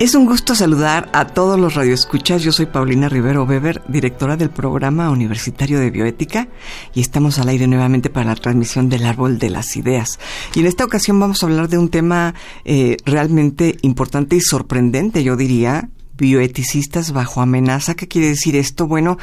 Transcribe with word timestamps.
Es 0.00 0.14
un 0.14 0.26
gusto 0.26 0.54
saludar 0.54 1.10
a 1.12 1.26
todos 1.26 1.58
los 1.58 1.74
radioescuchas. 1.74 2.44
Yo 2.44 2.52
soy 2.52 2.66
Paulina 2.66 3.08
Rivero 3.08 3.42
Weber, 3.42 3.82
directora 3.88 4.36
del 4.36 4.48
programa 4.48 5.10
universitario 5.10 5.80
de 5.80 5.90
bioética, 5.90 6.46
y 6.94 7.00
estamos 7.00 7.40
al 7.40 7.48
aire 7.48 7.66
nuevamente 7.66 8.08
para 8.08 8.26
la 8.26 8.36
transmisión 8.36 8.88
del 8.88 9.04
árbol 9.04 9.40
de 9.40 9.50
las 9.50 9.76
ideas. 9.76 10.20
Y 10.54 10.60
en 10.60 10.66
esta 10.66 10.84
ocasión 10.84 11.18
vamos 11.18 11.42
a 11.42 11.46
hablar 11.46 11.68
de 11.68 11.78
un 11.78 11.88
tema 11.88 12.34
eh, 12.64 12.96
realmente 13.04 13.76
importante 13.82 14.36
y 14.36 14.40
sorprendente, 14.40 15.24
yo 15.24 15.34
diría, 15.34 15.88
bioeticistas 16.16 17.10
bajo 17.10 17.40
amenaza. 17.40 17.96
¿Qué 17.96 18.06
quiere 18.06 18.28
decir 18.28 18.54
esto? 18.54 18.86
Bueno, 18.86 19.18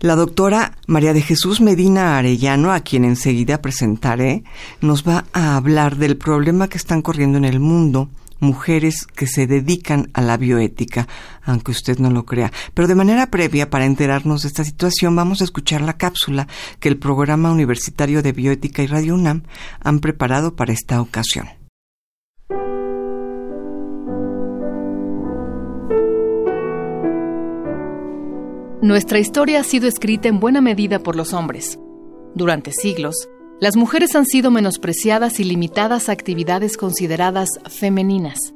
la 0.00 0.16
doctora 0.16 0.76
María 0.86 1.14
de 1.14 1.22
Jesús 1.22 1.62
Medina 1.62 2.18
Arellano, 2.18 2.72
a 2.72 2.80
quien 2.80 3.06
enseguida 3.06 3.62
presentaré, 3.62 4.44
nos 4.82 5.08
va 5.08 5.24
a 5.32 5.56
hablar 5.56 5.96
del 5.96 6.18
problema 6.18 6.68
que 6.68 6.76
están 6.76 7.00
corriendo 7.00 7.38
en 7.38 7.46
el 7.46 7.58
mundo 7.58 8.10
mujeres 8.40 9.06
que 9.06 9.26
se 9.26 9.46
dedican 9.46 10.10
a 10.14 10.22
la 10.22 10.36
bioética, 10.36 11.06
aunque 11.42 11.70
usted 11.70 11.98
no 11.98 12.10
lo 12.10 12.24
crea. 12.24 12.52
Pero 12.74 12.88
de 12.88 12.94
manera 12.94 13.30
previa, 13.30 13.70
para 13.70 13.86
enterarnos 13.86 14.42
de 14.42 14.48
esta 14.48 14.64
situación, 14.64 15.14
vamos 15.14 15.40
a 15.40 15.44
escuchar 15.44 15.80
la 15.82 15.96
cápsula 15.96 16.48
que 16.80 16.88
el 16.88 16.98
Programa 16.98 17.52
Universitario 17.52 18.22
de 18.22 18.32
Bioética 18.32 18.82
y 18.82 18.86
Radio 18.86 19.14
UNAM 19.14 19.44
han 19.80 20.00
preparado 20.00 20.56
para 20.56 20.72
esta 20.72 21.00
ocasión. 21.00 21.48
Nuestra 28.82 29.18
historia 29.18 29.60
ha 29.60 29.64
sido 29.64 29.88
escrita 29.88 30.28
en 30.28 30.40
buena 30.40 30.62
medida 30.62 31.00
por 31.00 31.14
los 31.14 31.34
hombres. 31.34 31.78
Durante 32.34 32.72
siglos, 32.72 33.28
las 33.60 33.76
mujeres 33.76 34.16
han 34.16 34.24
sido 34.24 34.50
menospreciadas 34.50 35.38
y 35.38 35.44
limitadas 35.44 36.08
a 36.08 36.12
actividades 36.12 36.78
consideradas 36.78 37.48
femeninas. 37.68 38.54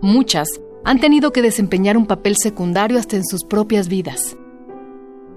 Muchas 0.00 0.48
han 0.84 1.00
tenido 1.00 1.32
que 1.32 1.42
desempeñar 1.42 1.98
un 1.98 2.06
papel 2.06 2.36
secundario 2.36 2.98
hasta 2.98 3.16
en 3.16 3.26
sus 3.26 3.44
propias 3.44 3.88
vidas. 3.88 4.38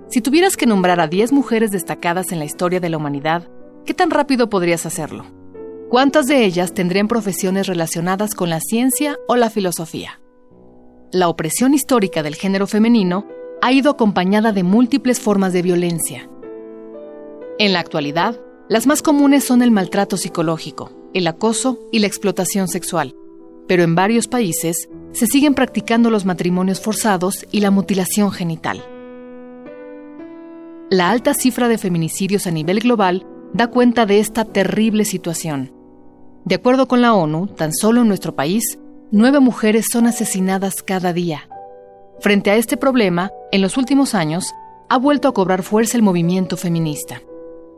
Si 0.08 0.22
tuvieras 0.22 0.56
que 0.56 0.66
nombrar 0.66 1.02
a 1.02 1.08
10 1.08 1.34
mujeres 1.34 1.72
destacadas 1.72 2.32
en 2.32 2.40
la 2.40 2.46
historia 2.46 2.80
de 2.80 2.90
la 2.90 2.98
humanidad, 2.98 3.50
¿qué 3.86 3.94
tan 3.94 4.12
rápido 4.12 4.50
podrías 4.50 4.86
hacerlo? 4.86 5.26
¿Cuántas 5.90 6.28
de 6.28 6.46
ellas 6.46 6.74
tendrían 6.74 7.10
profesiones 7.10 7.68
relacionadas 7.68 8.34
con 8.34 8.50
la 8.50 8.62
ciencia 8.62 9.18
o 9.28 9.36
la 9.36 9.50
filosofía? 9.50 10.22
La 11.12 11.28
opresión 11.28 11.74
histórica 11.74 12.24
del 12.24 12.36
género 12.36 12.66
femenino 12.66 13.26
ha 13.62 13.74
ido 13.74 13.92
acompañada 13.92 14.54
de 14.54 14.64
múltiples 14.64 15.20
formas 15.20 15.52
de 15.52 15.62
violencia. 15.62 16.30
En 17.60 17.74
la 17.74 17.82
actualidad, 17.82 18.40
las 18.72 18.88
más 18.88 19.02
comunes 19.02 19.44
son 19.44 19.62
el 19.62 19.70
maltrato 19.70 20.16
psicológico, 20.16 20.94
el 21.14 21.28
acoso 21.28 21.78
y 21.92 22.00
la 22.00 22.08
explotación 22.08 22.70
sexual, 22.70 23.14
pero 23.68 23.84
en 23.84 23.96
varios 23.96 24.30
países 24.30 24.88
se 25.12 25.28
siguen 25.28 25.56
practicando 25.56 26.10
los 26.10 26.24
matrimonios 26.24 26.80
forzados 26.80 27.46
y 27.52 27.60
la 27.60 27.70
mutilación 27.70 28.32
genital. 28.32 28.82
La 30.90 31.10
alta 31.10 31.34
cifra 31.34 31.68
de 31.68 31.78
feminicidios 31.78 32.48
a 32.48 32.52
nivel 32.52 32.80
global 32.80 33.28
da 33.52 33.68
cuenta 33.68 34.06
de 34.06 34.22
esta 34.22 34.46
terrible 34.46 35.04
situación. 35.04 35.74
De 36.46 36.56
acuerdo 36.56 36.88
con 36.88 37.02
la 37.02 37.14
ONU, 37.14 37.48
tan 37.48 37.74
solo 37.74 38.04
en 38.04 38.08
nuestro 38.08 38.38
país, 38.38 38.80
nueve 39.12 39.42
mujeres 39.42 39.88
son 39.92 40.08
asesinadas 40.08 40.82
cada 40.82 41.12
día. 41.12 41.50
Frente 42.22 42.52
a 42.52 42.56
este 42.56 42.78
problema, 42.78 43.32
en 43.52 43.62
los 43.62 43.76
últimos 43.76 44.16
años, 44.16 44.46
ha 44.88 44.98
vuelto 44.98 45.28
a 45.28 45.34
cobrar 45.34 45.62
fuerza 45.62 45.98
el 45.98 46.04
movimiento 46.04 46.56
feminista 46.56 47.22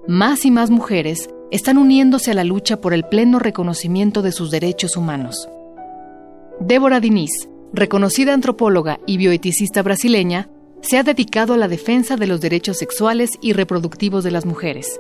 más 0.08 0.44
y 0.44 0.52
más 0.52 0.70
mujeres 0.70 1.30
están 1.52 1.78
uniéndose 1.78 2.32
a 2.32 2.34
la 2.34 2.44
lucha 2.44 2.82
por 2.82 2.94
el 2.94 3.04
pleno 3.04 3.40
reconocimiento 3.40 4.22
de 4.22 4.32
sus 4.32 4.52
derechos 4.52 4.98
humanos. 4.98 5.48
Débora 6.60 7.00
Diniz, 7.00 7.32
reconocida 7.72 8.34
antropóloga 8.34 9.00
y 9.06 9.18
bioeticista 9.18 9.82
brasileña, 9.82 10.50
se 10.82 10.98
ha 10.98 11.04
dedicado 11.04 11.54
a 11.54 11.58
la 11.58 11.70
defensa 11.70 12.18
de 12.18 12.28
los 12.28 12.42
derechos 12.42 12.78
sexuales 12.78 13.32
y 13.42 13.54
reproductivos 13.54 14.24
de 14.26 14.32
las 14.32 14.46
mujeres. 14.46 15.00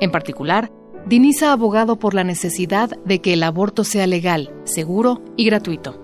En 0.00 0.10
particular, 0.10 0.70
Diniz 1.06 1.42
ha 1.42 1.52
abogado 1.52 1.98
por 1.98 2.12
la 2.12 2.22
necesidad 2.22 2.90
de 3.04 3.20
que 3.20 3.32
el 3.32 3.42
aborto 3.42 3.84
sea 3.84 4.06
legal, 4.06 4.52
seguro 4.64 5.22
y 5.36 5.46
gratuito. 5.46 5.98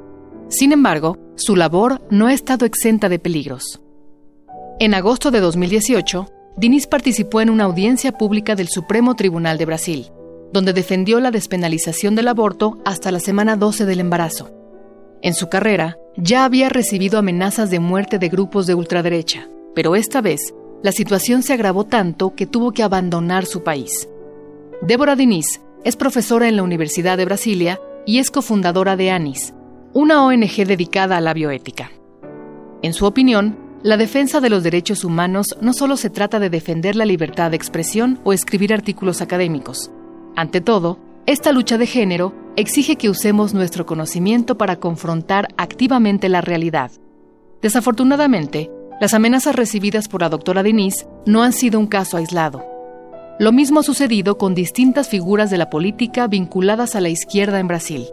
Sin 0.48 0.72
embargo, 0.72 1.18
su 1.36 1.54
labor 1.54 2.00
no 2.10 2.26
ha 2.26 2.32
estado 2.32 2.64
exenta 2.64 3.10
de 3.10 3.18
peligros. 3.18 3.82
En 4.80 4.94
agosto 4.94 5.30
de 5.30 5.40
2018, 5.40 6.28
Diniz 6.58 6.88
participó 6.88 7.40
en 7.40 7.50
una 7.50 7.64
audiencia 7.64 8.10
pública 8.10 8.56
del 8.56 8.66
Supremo 8.66 9.14
Tribunal 9.14 9.58
de 9.58 9.64
Brasil, 9.64 10.10
donde 10.52 10.72
defendió 10.72 11.20
la 11.20 11.30
despenalización 11.30 12.16
del 12.16 12.26
aborto 12.26 12.78
hasta 12.84 13.12
la 13.12 13.20
semana 13.20 13.56
12 13.56 13.86
del 13.86 14.00
embarazo. 14.00 14.50
En 15.22 15.34
su 15.34 15.48
carrera, 15.48 15.98
ya 16.16 16.44
había 16.44 16.68
recibido 16.68 17.16
amenazas 17.16 17.70
de 17.70 17.78
muerte 17.78 18.18
de 18.18 18.28
grupos 18.28 18.66
de 18.66 18.74
ultraderecha, 18.74 19.48
pero 19.72 19.94
esta 19.94 20.20
vez 20.20 20.52
la 20.82 20.90
situación 20.90 21.44
se 21.44 21.52
agravó 21.52 21.84
tanto 21.84 22.34
que 22.34 22.46
tuvo 22.46 22.72
que 22.72 22.82
abandonar 22.82 23.46
su 23.46 23.62
país. 23.62 24.08
Débora 24.82 25.14
Diniz 25.14 25.60
es 25.84 25.94
profesora 25.94 26.48
en 26.48 26.56
la 26.56 26.64
Universidad 26.64 27.16
de 27.18 27.24
Brasilia 27.24 27.80
y 28.04 28.18
es 28.18 28.32
cofundadora 28.32 28.96
de 28.96 29.12
ANIS, 29.12 29.54
una 29.92 30.24
ONG 30.24 30.66
dedicada 30.66 31.18
a 31.18 31.20
la 31.20 31.34
bioética. 31.34 31.92
En 32.82 32.94
su 32.94 33.06
opinión, 33.06 33.67
la 33.82 33.96
defensa 33.96 34.40
de 34.40 34.50
los 34.50 34.64
derechos 34.64 35.04
humanos 35.04 35.56
no 35.60 35.72
solo 35.72 35.96
se 35.96 36.10
trata 36.10 36.40
de 36.40 36.50
defender 36.50 36.96
la 36.96 37.04
libertad 37.04 37.50
de 37.50 37.56
expresión 37.56 38.18
o 38.24 38.32
escribir 38.32 38.74
artículos 38.74 39.20
académicos. 39.22 39.92
Ante 40.34 40.60
todo, 40.60 40.98
esta 41.26 41.52
lucha 41.52 41.78
de 41.78 41.86
género 41.86 42.34
exige 42.56 42.96
que 42.96 43.08
usemos 43.08 43.54
nuestro 43.54 43.86
conocimiento 43.86 44.58
para 44.58 44.80
confrontar 44.80 45.46
activamente 45.56 46.28
la 46.28 46.40
realidad. 46.40 46.90
Desafortunadamente, 47.62 48.68
las 49.00 49.14
amenazas 49.14 49.54
recibidas 49.54 50.08
por 50.08 50.22
la 50.22 50.28
doctora 50.28 50.64
Denise 50.64 51.06
no 51.24 51.44
han 51.44 51.52
sido 51.52 51.78
un 51.78 51.86
caso 51.86 52.16
aislado. 52.16 52.64
Lo 53.38 53.52
mismo 53.52 53.80
ha 53.80 53.84
sucedido 53.84 54.38
con 54.38 54.56
distintas 54.56 55.08
figuras 55.08 55.50
de 55.50 55.58
la 55.58 55.70
política 55.70 56.26
vinculadas 56.26 56.96
a 56.96 57.00
la 57.00 57.10
izquierda 57.10 57.60
en 57.60 57.68
Brasil. 57.68 58.06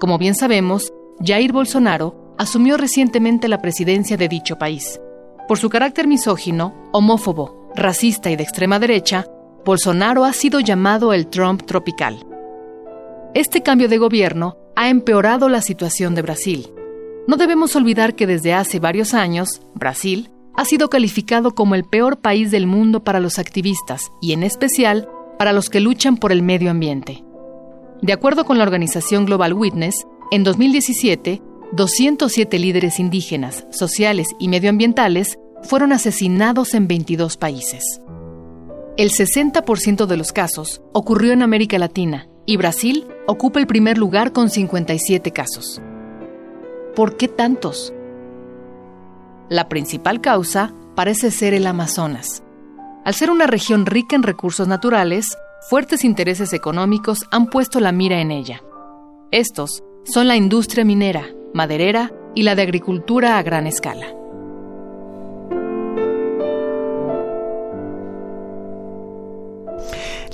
Como 0.00 0.16
bien 0.16 0.34
sabemos, 0.34 0.94
Jair 1.20 1.52
Bolsonaro 1.52 2.21
asumió 2.38 2.76
recientemente 2.76 3.48
la 3.48 3.60
presidencia 3.60 4.16
de 4.16 4.28
dicho 4.28 4.58
país. 4.58 5.00
Por 5.48 5.58
su 5.58 5.68
carácter 5.70 6.06
misógino, 6.06 6.74
homófobo, 6.92 7.70
racista 7.74 8.30
y 8.30 8.36
de 8.36 8.42
extrema 8.42 8.78
derecha, 8.78 9.26
Bolsonaro 9.64 10.24
ha 10.24 10.32
sido 10.32 10.60
llamado 10.60 11.12
el 11.12 11.26
Trump 11.28 11.62
tropical. 11.62 12.26
Este 13.34 13.62
cambio 13.62 13.88
de 13.88 13.98
gobierno 13.98 14.56
ha 14.76 14.88
empeorado 14.88 15.48
la 15.48 15.60
situación 15.60 16.14
de 16.14 16.22
Brasil. 16.22 16.72
No 17.26 17.36
debemos 17.36 17.76
olvidar 17.76 18.14
que 18.14 18.26
desde 18.26 18.52
hace 18.54 18.80
varios 18.80 19.14
años, 19.14 19.62
Brasil 19.74 20.30
ha 20.54 20.64
sido 20.64 20.90
calificado 20.90 21.54
como 21.54 21.74
el 21.74 21.84
peor 21.84 22.20
país 22.20 22.50
del 22.50 22.66
mundo 22.66 23.04
para 23.04 23.20
los 23.20 23.38
activistas 23.38 24.10
y 24.20 24.32
en 24.32 24.42
especial 24.42 25.08
para 25.38 25.52
los 25.52 25.70
que 25.70 25.80
luchan 25.80 26.16
por 26.16 26.32
el 26.32 26.42
medio 26.42 26.70
ambiente. 26.70 27.24
De 28.02 28.12
acuerdo 28.12 28.44
con 28.44 28.58
la 28.58 28.64
organización 28.64 29.24
Global 29.24 29.54
Witness, 29.54 29.94
en 30.30 30.44
2017 30.44 31.40
207 31.72 32.58
líderes 32.58 33.00
indígenas, 33.00 33.66
sociales 33.70 34.28
y 34.38 34.48
medioambientales 34.48 35.38
fueron 35.62 35.92
asesinados 35.92 36.74
en 36.74 36.86
22 36.86 37.38
países. 37.38 37.82
El 38.98 39.10
60% 39.10 40.04
de 40.04 40.16
los 40.18 40.32
casos 40.32 40.82
ocurrió 40.92 41.32
en 41.32 41.40
América 41.40 41.78
Latina 41.78 42.28
y 42.44 42.58
Brasil 42.58 43.06
ocupa 43.26 43.58
el 43.58 43.66
primer 43.66 43.96
lugar 43.96 44.32
con 44.32 44.50
57 44.50 45.30
casos. 45.30 45.80
¿Por 46.94 47.16
qué 47.16 47.26
tantos? 47.26 47.94
La 49.48 49.70
principal 49.70 50.20
causa 50.20 50.74
parece 50.94 51.30
ser 51.30 51.54
el 51.54 51.66
Amazonas. 51.66 52.42
Al 53.06 53.14
ser 53.14 53.30
una 53.30 53.46
región 53.46 53.86
rica 53.86 54.14
en 54.14 54.24
recursos 54.24 54.68
naturales, 54.68 55.38
fuertes 55.70 56.04
intereses 56.04 56.52
económicos 56.52 57.24
han 57.30 57.46
puesto 57.46 57.80
la 57.80 57.92
mira 57.92 58.20
en 58.20 58.30
ella. 58.30 58.62
Estos 59.30 59.82
son 60.04 60.28
la 60.28 60.36
industria 60.36 60.84
minera, 60.84 61.24
maderera 61.54 62.12
y 62.34 62.42
la 62.42 62.54
de 62.54 62.62
agricultura 62.62 63.38
a 63.38 63.42
gran 63.42 63.66
escala. 63.66 64.14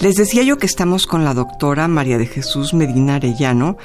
Les 0.01 0.15
decía 0.15 0.45
yo 0.45 0.59
que 0.59 0.67
estamos 0.67 1.09
con 1.09 1.25
la 1.25 1.35
doctora 1.35 1.89
María 1.89 2.19
de 2.19 2.27
Jesús 2.27 2.73
Medina 2.73 3.17
Arellano. 3.17 3.77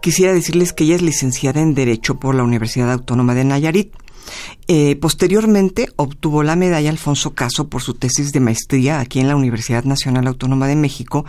Quisiera 0.00 0.32
decirles 0.32 0.72
que 0.72 0.84
ella 0.84 0.94
es 0.94 1.02
licenciada 1.02 1.60
en 1.60 1.74
Derecho 1.74 2.20
por 2.20 2.36
la 2.36 2.44
Universidad 2.44 2.92
Autónoma 2.92 3.34
de 3.34 3.44
Nayarit. 3.44 3.92
Eh, 4.68 4.94
posteriormente 4.96 5.88
obtuvo 5.96 6.44
la 6.44 6.54
medalla 6.54 6.90
Alfonso 6.90 7.34
Caso 7.34 7.68
por 7.68 7.82
su 7.82 7.94
tesis 7.94 8.32
de 8.32 8.40
maestría 8.40 9.00
aquí 9.00 9.18
en 9.18 9.28
la 9.28 9.36
Universidad 9.36 9.84
Nacional 9.84 10.28
Autónoma 10.28 10.68
de 10.68 10.76
México 10.76 11.24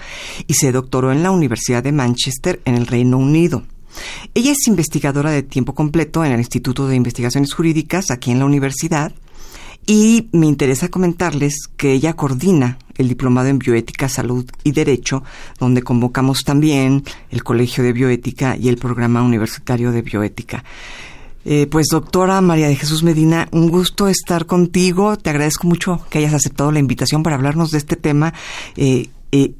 y 0.45 0.54
se 0.54 0.71
doctoró 0.71 1.12
en 1.12 1.24
la 1.24 1.31
Universidad 1.31 1.81
de 1.81 1.92
Manchester 1.92 2.62
en 2.65 2.75
el 2.75 2.86
Reino 2.86 3.18
Unido. 3.18 3.63
Ella 4.33 4.51
es 4.51 4.67
investigadora 4.67 5.31
de 5.31 5.44
tiempo 5.44 5.73
completo 5.73 6.23
en 6.23 6.31
el 6.31 6.39
Instituto 6.39 6.88
de 6.88 6.95
Investigaciones 6.95 7.53
Jurídicas 7.53 8.11
aquí 8.11 8.31
en 8.31 8.39
la 8.39 8.45
universidad 8.45 9.13
y 9.85 10.27
me 10.33 10.47
interesa 10.47 10.89
comentarles 10.89 11.67
que 11.77 11.94
ella 11.94 12.13
coordina 12.13 12.77
el 12.97 13.07
Diplomado 13.07 13.47
en 13.47 13.59
Bioética, 13.59 14.09
Salud 14.09 14.45
y 14.63 14.71
Derecho, 14.71 15.23
donde 15.59 15.81
convocamos 15.81 16.44
también 16.44 17.03
el 17.31 17.44
Colegio 17.44 17.83
de 17.83 17.94
Bioética 17.94 18.57
y 18.57 18.67
el 18.67 18.77
Programa 18.77 19.21
Universitario 19.21 19.91
de 19.91 20.01
Bioética. 20.01 20.63
Eh, 21.45 21.65
pues 21.67 21.88
doctora 21.89 22.41
María 22.41 22.67
de 22.67 22.75
Jesús 22.75 23.03
Medina, 23.03 23.47
un 23.51 23.69
gusto 23.69 24.09
estar 24.09 24.45
contigo. 24.45 25.17
Te 25.17 25.29
agradezco 25.29 25.65
mucho 25.65 26.05
que 26.09 26.17
hayas 26.17 26.33
aceptado 26.33 26.73
la 26.73 26.79
invitación 26.79 27.23
para 27.23 27.38
hablarnos 27.38 27.71
de 27.71 27.77
este 27.77 27.95
tema. 27.95 28.33
Eh, 28.75 29.07
eh, 29.31 29.53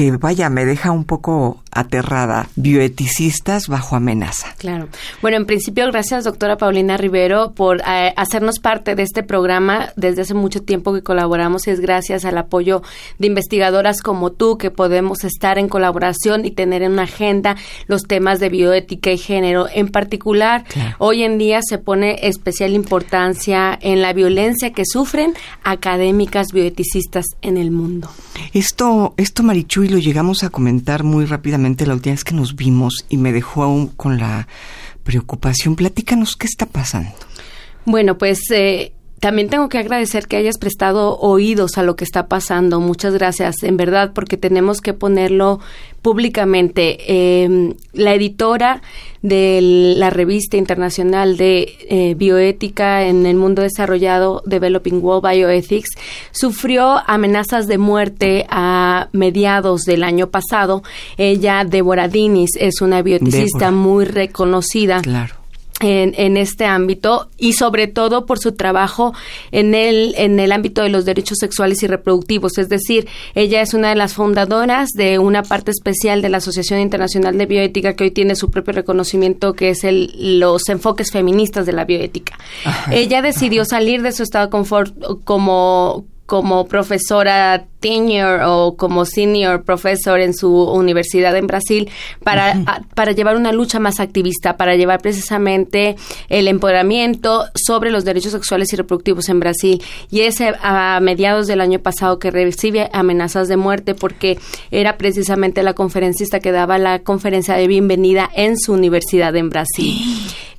que 0.00 0.12
vaya, 0.12 0.48
me 0.48 0.64
deja 0.64 0.92
un 0.92 1.04
poco 1.04 1.62
aterrada. 1.72 2.48
Bioeticistas 2.56 3.68
bajo 3.68 3.96
amenaza. 3.96 4.54
Claro. 4.56 4.88
Bueno, 5.20 5.36
en 5.36 5.44
principio, 5.44 5.86
gracias, 5.86 6.24
doctora 6.24 6.56
Paulina 6.56 6.96
Rivero, 6.96 7.52
por 7.52 7.82
eh, 7.86 8.14
hacernos 8.16 8.60
parte 8.60 8.94
de 8.94 9.02
este 9.02 9.22
programa. 9.22 9.90
Desde 9.96 10.22
hace 10.22 10.32
mucho 10.32 10.62
tiempo 10.62 10.94
que 10.94 11.02
colaboramos 11.02 11.66
y 11.66 11.70
es 11.70 11.80
gracias 11.80 12.24
al 12.24 12.38
apoyo 12.38 12.82
de 13.18 13.26
investigadoras 13.26 14.00
como 14.00 14.32
tú 14.32 14.56
que 14.56 14.70
podemos 14.70 15.22
estar 15.24 15.58
en 15.58 15.68
colaboración 15.68 16.46
y 16.46 16.50
tener 16.50 16.82
en 16.82 16.92
una 16.92 17.02
agenda 17.02 17.56
los 17.86 18.04
temas 18.04 18.40
de 18.40 18.48
bioética 18.48 19.12
y 19.12 19.18
género. 19.18 19.66
En 19.72 19.88
particular, 19.88 20.64
hoy 20.98 21.24
en 21.24 21.36
día 21.36 21.60
se 21.62 21.76
pone 21.76 22.26
especial 22.26 22.72
importancia 22.72 23.78
en 23.80 24.00
la 24.00 24.14
violencia 24.14 24.72
que 24.72 24.84
sufren 24.86 25.34
académicas 25.62 26.48
bioeticistas 26.52 27.26
en 27.42 27.58
el 27.58 27.70
mundo. 27.70 28.10
Esto, 28.52 29.14
esto 29.16 29.42
Marichu, 29.42 29.84
y 29.84 29.89
lo 29.90 29.98
llegamos 29.98 30.42
a 30.44 30.50
comentar 30.50 31.04
muy 31.04 31.26
rápidamente 31.26 31.86
la 31.86 31.94
última 31.94 32.14
vez 32.14 32.24
que 32.24 32.34
nos 32.34 32.56
vimos 32.56 33.04
y 33.08 33.16
me 33.16 33.32
dejó 33.32 33.62
aún 33.62 33.88
con 33.88 34.18
la 34.18 34.48
preocupación. 35.04 35.76
Platícanos 35.76 36.36
qué 36.36 36.46
está 36.46 36.66
pasando. 36.66 37.10
Bueno, 37.84 38.18
pues 38.18 38.40
eh, 38.50 38.92
también 39.20 39.50
tengo 39.50 39.68
que 39.68 39.76
agradecer 39.76 40.26
que 40.26 40.36
hayas 40.36 40.56
prestado 40.56 41.18
oídos 41.18 41.76
a 41.76 41.82
lo 41.82 41.94
que 41.94 42.04
está 42.04 42.26
pasando. 42.26 42.80
Muchas 42.80 43.12
gracias, 43.12 43.62
en 43.62 43.76
verdad, 43.76 44.12
porque 44.14 44.38
tenemos 44.38 44.80
que 44.80 44.94
ponerlo 44.94 45.60
públicamente. 46.00 47.42
Em, 47.42 47.74
la 47.92 48.14
editora 48.14 48.80
de 49.20 49.60
la 49.96 50.08
revista 50.08 50.56
internacional 50.56 51.36
de 51.36 51.76
eh, 51.90 52.14
bioética 52.16 53.04
en 53.06 53.26
el 53.26 53.36
mundo 53.36 53.60
desarrollado, 53.60 54.42
Developing 54.46 55.04
World 55.04 55.30
Bioethics, 55.30 55.90
sufrió 56.30 57.02
amenazas 57.06 57.68
de 57.68 57.76
muerte 57.76 58.46
a 58.48 59.10
mediados 59.12 59.82
del 59.82 60.02
año 60.02 60.28
pasado. 60.28 60.82
Ella, 61.18 61.64
Deborah 61.64 62.08
Dinis, 62.08 62.52
es 62.58 62.80
una 62.80 63.02
bioeticista 63.02 63.70
muy 63.70 64.06
reconocida. 64.06 65.02
Claro 65.02 65.39
en, 65.80 66.14
en, 66.16 66.36
este 66.36 66.64
ámbito 66.66 67.28
y 67.38 67.54
sobre 67.54 67.86
todo 67.86 68.26
por 68.26 68.38
su 68.38 68.52
trabajo 68.52 69.14
en 69.50 69.74
el, 69.74 70.14
en 70.16 70.38
el 70.38 70.52
ámbito 70.52 70.82
de 70.82 70.90
los 70.90 71.04
derechos 71.04 71.38
sexuales 71.38 71.82
y 71.82 71.86
reproductivos. 71.86 72.58
Es 72.58 72.68
decir, 72.68 73.08
ella 73.34 73.60
es 73.62 73.74
una 73.74 73.88
de 73.88 73.96
las 73.96 74.14
fundadoras 74.14 74.90
de 74.90 75.18
una 75.18 75.42
parte 75.42 75.70
especial 75.70 76.22
de 76.22 76.28
la 76.28 76.38
Asociación 76.38 76.80
Internacional 76.80 77.36
de 77.38 77.46
Bioética 77.46 77.94
que 77.94 78.04
hoy 78.04 78.10
tiene 78.10 78.36
su 78.36 78.50
propio 78.50 78.74
reconocimiento 78.74 79.54
que 79.54 79.70
es 79.70 79.84
el, 79.84 80.38
los 80.38 80.68
enfoques 80.68 81.10
feministas 81.10 81.66
de 81.66 81.72
la 81.72 81.84
bioética. 81.84 82.38
ella 82.90 83.22
decidió 83.22 83.64
salir 83.64 84.02
de 84.02 84.12
su 84.12 84.22
estado 84.22 84.46
de 84.46 84.50
confort 84.50 84.94
como 85.24 86.04
como 86.30 86.68
profesora 86.68 87.66
tenure 87.80 88.44
o 88.44 88.76
como 88.76 89.04
senior 89.04 89.64
professor 89.64 90.20
en 90.20 90.32
su 90.32 90.62
universidad 90.62 91.36
en 91.36 91.48
Brasil 91.48 91.90
para, 92.22 92.84
para 92.94 93.10
llevar 93.10 93.34
una 93.34 93.50
lucha 93.50 93.80
más 93.80 93.98
activista, 93.98 94.56
para 94.56 94.76
llevar 94.76 95.02
precisamente 95.02 95.96
el 96.28 96.46
empoderamiento 96.46 97.46
sobre 97.56 97.90
los 97.90 98.04
derechos 98.04 98.30
sexuales 98.30 98.72
y 98.72 98.76
reproductivos 98.76 99.28
en 99.28 99.40
Brasil. 99.40 99.82
Y 100.08 100.20
es 100.20 100.36
a 100.40 101.00
mediados 101.02 101.48
del 101.48 101.60
año 101.60 101.80
pasado 101.80 102.20
que 102.20 102.30
recibe 102.30 102.90
amenazas 102.92 103.48
de 103.48 103.56
muerte 103.56 103.96
porque 103.96 104.38
era 104.70 104.98
precisamente 104.98 105.64
la 105.64 105.74
conferencista 105.74 106.38
que 106.38 106.52
daba 106.52 106.78
la 106.78 107.00
conferencia 107.00 107.56
de 107.56 107.66
bienvenida 107.66 108.30
en 108.36 108.56
su 108.56 108.72
universidad 108.72 109.34
en 109.34 109.50
Brasil. 109.50 109.96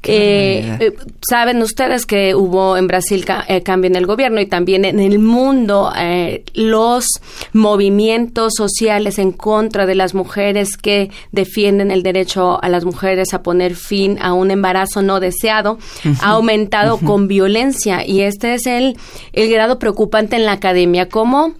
Eh, 0.03 0.77
eh, 0.79 0.95
saben 1.21 1.61
ustedes 1.61 2.07
que 2.07 2.33
hubo 2.33 2.75
en 2.75 2.87
Brasil 2.87 3.23
eh, 3.47 3.61
cambio 3.61 3.87
en 3.87 3.95
el 3.95 4.07
gobierno 4.07 4.41
y 4.41 4.47
también 4.47 4.83
en 4.83 4.99
el 4.99 5.19
mundo 5.19 5.91
los 6.55 7.05
movimientos 7.53 8.53
sociales 8.57 9.19
en 9.19 9.31
contra 9.31 9.85
de 9.85 9.93
las 9.93 10.15
mujeres 10.15 10.75
que 10.77 11.11
defienden 11.31 11.91
el 11.91 12.01
derecho 12.01 12.61
a 12.63 12.69
las 12.69 12.83
mujeres 12.83 13.33
a 13.33 13.43
poner 13.43 13.75
fin 13.75 14.17
a 14.21 14.33
un 14.33 14.49
embarazo 14.49 15.03
no 15.03 15.19
deseado 15.19 15.77
ha 16.21 16.31
aumentado 16.31 16.97
con 16.97 17.27
violencia 17.27 18.05
y 18.05 18.21
este 18.21 18.55
es 18.55 18.65
el, 18.65 18.97
el 19.33 19.51
grado 19.51 19.77
preocupante 19.77 20.35
en 20.35 20.45
la 20.45 20.53
academia. 20.53 21.09
¿Cómo? 21.09 21.53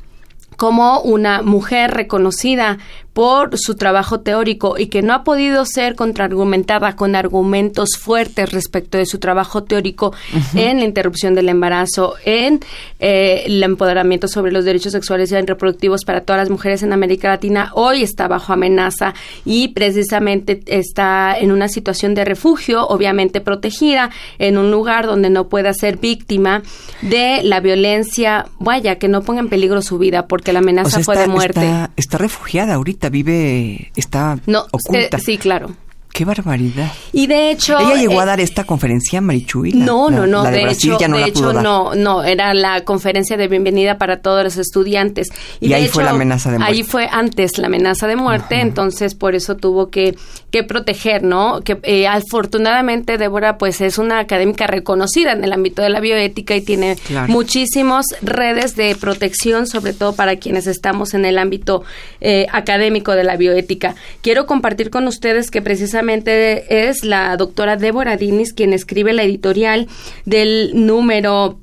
como 0.62 1.02
una 1.02 1.42
mujer 1.42 1.90
reconocida 1.90 2.78
por 3.14 3.58
su 3.58 3.76
trabajo 3.76 4.22
teórico 4.22 4.78
y 4.78 4.88
que 4.88 5.02
no 5.02 5.14
ha 5.14 5.24
podido 5.24 5.66
ser 5.66 5.96
contraargumentada 5.96 6.96
con 6.96 7.16
argumentos 7.16 7.90
fuertes 8.00 8.52
respecto 8.52 8.98
de 8.98 9.06
su 9.06 9.20
trabajo 9.20 9.64
teórico 9.64 10.14
en 10.54 10.80
la 10.80 10.86
interrupción 10.86 11.36
del 11.36 11.50
embarazo, 11.50 12.16
en 12.24 12.62
eh, 13.00 13.44
el 13.46 13.62
empoderamiento 13.64 14.28
sobre 14.28 14.52
los 14.52 14.64
derechos 14.64 14.94
sexuales 14.94 15.32
y 15.32 15.42
reproductivos 15.42 16.06
para 16.06 16.22
todas 16.22 16.42
las 16.42 16.50
mujeres 16.50 16.84
en 16.84 16.94
América 16.94 17.30
Latina, 17.30 17.72
hoy 17.74 18.04
está 18.04 18.28
bajo 18.28 18.54
amenaza 18.54 19.14
y 19.44 19.70
precisamente 19.70 20.62
está 20.68 21.36
en 21.38 21.52
una 21.52 21.68
situación 21.68 22.16
de 22.16 22.24
refugio, 22.24 22.88
obviamente 22.88 23.42
protegida, 23.42 24.10
en 24.40 24.58
un 24.58 24.72
lugar 24.72 25.06
donde 25.06 25.30
no 25.30 25.50
pueda 25.50 25.74
ser 25.74 25.98
víctima 25.98 26.64
de 27.02 27.42
la 27.44 27.60
violencia, 27.60 28.46
vaya, 28.60 28.98
que 28.98 29.08
no 29.08 29.22
ponga 29.22 29.42
en 29.42 29.50
peligro 29.50 29.82
su 29.82 29.98
vida, 29.98 30.28
porque 30.28 30.54
la 30.54 30.60
amenaza 30.60 31.02
fue 31.02 31.18
de 31.18 31.28
muerte. 31.28 31.90
está 31.98 32.18
refugiada 32.18 32.76
ahorita 32.76 33.01
vive, 33.10 33.92
está 33.96 34.38
no, 34.46 34.66
oculta. 34.72 35.20
sí, 35.20 35.38
claro. 35.38 35.72
Qué 36.14 36.26
barbaridad. 36.26 36.92
Y 37.14 37.28
de 37.28 37.52
hecho... 37.52 37.80
¿Ella 37.80 37.96
llegó 37.96 38.20
a 38.20 38.24
eh, 38.24 38.26
dar 38.26 38.40
esta 38.42 38.66
conferencia, 38.66 39.22
Marichuy? 39.22 39.72
no, 39.72 40.10
no, 40.10 40.28
no. 40.28 40.44
de, 40.44 40.70
hecho, 40.70 40.98
no, 41.08 41.18
de 41.18 41.24
hecho 41.24 41.54
no, 41.54 41.96
no. 41.96 42.24
Era 42.24 42.54
la 42.54 42.84
conferencia 42.84 43.38
de 43.38 43.48
bienvenida 43.48 43.98
para 43.98 44.22
todos 44.22 44.44
los 44.44 44.58
estudiantes. 44.58 45.30
Y, 45.62 45.72
ahí 45.72 45.88
fue 45.88 46.04
la 46.04 46.12
amenaza 46.12 46.52
de 46.52 46.58
muerte. 46.58 46.74
Ahí 46.74 46.84
fue 46.84 47.08
antes 47.10 47.58
la 47.58 47.68
amenaza 47.68 48.08
de 48.08 48.18
muerte, 48.18 48.60
entonces 48.60 49.16
por 49.16 49.36
eso 49.36 49.56
tuvo 49.56 49.90
que, 49.90 50.18
que 50.52 50.64
proteger, 50.64 51.24
¿no? 51.24 51.62
Que 51.62 51.80
eh, 51.84 52.08
afortunadamente 52.08 53.18
Débora 53.18 53.58
pues 53.58 53.80
es 53.80 53.98
una 53.98 54.20
académica 54.20 54.68
reconocida 54.68 55.32
en 55.32 55.44
el 55.46 55.54
ámbito 55.54 55.82
de 55.82 55.90
la 55.90 56.02
bioética 56.02 56.56
y 56.56 56.62
tiene 56.62 56.98
muchísimas 57.28 58.06
redes 58.22 58.76
de 58.76 58.96
protección, 58.96 59.66
sobre 59.66 59.94
todo 59.94 60.14
para 60.14 60.36
quienes 60.36 60.68
estamos 60.68 61.14
en 61.14 61.24
el 61.24 61.38
ámbito 61.38 61.84
eh, 62.20 62.48
académico 62.52 63.14
de 63.14 63.24
la 63.24 63.38
bioética. 63.38 63.96
Quiero 64.22 64.46
compartir 64.46 64.90
con 64.90 65.08
ustedes 65.08 65.50
que 65.50 65.62
precisamente 65.62 66.01
es 66.10 67.04
la 67.04 67.38
doctora 67.38 67.78
Débora 67.78 68.18
Dinis 68.18 68.54
quien 68.54 68.74
escribe 68.74 69.14
la 69.14 69.24
editorial 69.24 69.88
del 70.26 70.72
número 70.74 71.60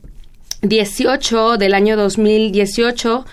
18 0.62 1.57
del 1.57 1.75
año 1.75 1.97
2018 1.97 3.25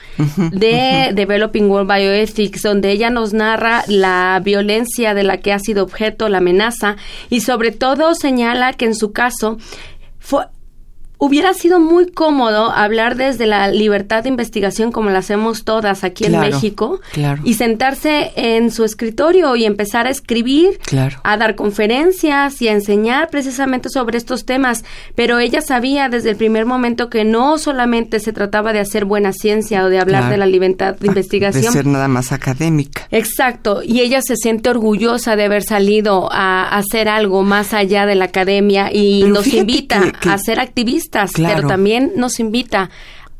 de 0.51 1.11
Developing 1.13 1.69
World 1.69 1.91
Bioethics, 1.91 2.61
donde 2.61 2.91
ella 2.91 3.09
nos 3.09 3.33
narra 3.33 3.83
la 3.87 4.41
violencia 4.43 5.13
de 5.13 5.23
la 5.23 5.37
que 5.37 5.51
ha 5.51 5.59
sido 5.59 5.83
objeto, 5.83 6.29
la 6.29 6.37
amenaza, 6.37 6.97
y 7.29 7.41
sobre 7.41 7.71
todo 7.71 8.13
señala 8.15 8.73
que 8.73 8.85
en 8.85 8.95
su 8.95 9.11
caso 9.11 9.57
fue, 10.19 10.45
hubiera 11.17 11.53
sido 11.53 11.79
muy 11.79 12.11
cómodo 12.11 12.71
hablar 12.71 13.15
desde 13.15 13.45
la 13.45 13.69
libertad 13.69 14.23
de 14.23 14.29
investigación 14.29 14.91
como 14.91 15.09
la 15.09 15.19
hacemos 15.19 15.63
todas 15.63 16.03
aquí 16.03 16.25
en 16.25 16.39
México 16.39 16.99
y 17.43 17.53
sentarse 17.55 18.31
en 18.35 18.71
su 18.71 18.83
escritorio 18.83 19.55
y 19.55 19.65
empezar 19.65 20.07
a 20.07 20.09
escribir, 20.09 20.79
a 21.23 21.37
dar 21.37 21.55
conferencias 21.55 22.61
y 22.61 22.67
a 22.67 22.73
enseñar 22.73 23.29
precisamente 23.29 23.89
sobre 23.89 24.17
estos 24.17 24.45
temas, 24.45 24.83
pero 25.15 25.39
ella 25.39 25.61
sabía 25.61 26.09
desde 26.09 26.31
el 26.31 26.35
primer 26.35 26.65
momento 26.65 27.09
que 27.09 27.23
no 27.23 27.57
solamente 27.57 28.19
se 28.19 28.33
trataba 28.33 28.73
de 28.73 28.79
hacer 28.79 29.05
buena 29.05 29.31
ciencia 29.31 29.83
o 29.85 29.89
de 29.89 29.99
hablar 29.99 30.29
de 30.29 30.37
la 30.37 30.45
libertad 30.45 30.95
de 30.95 31.07
ah, 31.07 31.11
investigación, 31.11 31.63
de 31.63 31.71
ser 31.71 31.85
nada 31.85 32.07
más 32.07 32.31
académica. 32.31 33.07
Exacto, 33.11 33.81
y 33.83 34.01
ella 34.01 34.21
se 34.21 34.35
siente 34.35 34.69
orgullosa 34.69 35.35
de 35.35 35.45
haber 35.45 35.63
salido 35.63 36.29
a, 36.31 36.77
hacer 36.77 37.07
algo 37.07 37.43
más 37.43 37.73
allá 37.73 38.05
de 38.05 38.15
la 38.15 38.25
academia 38.25 38.89
y 38.91 39.23
nos 39.23 39.47
invita 39.47 40.13
a 40.21 40.37
ser 40.37 40.59
activistas 40.59 41.04
pero 41.09 41.67
también 41.67 42.13
nos 42.15 42.39
invita 42.39 42.89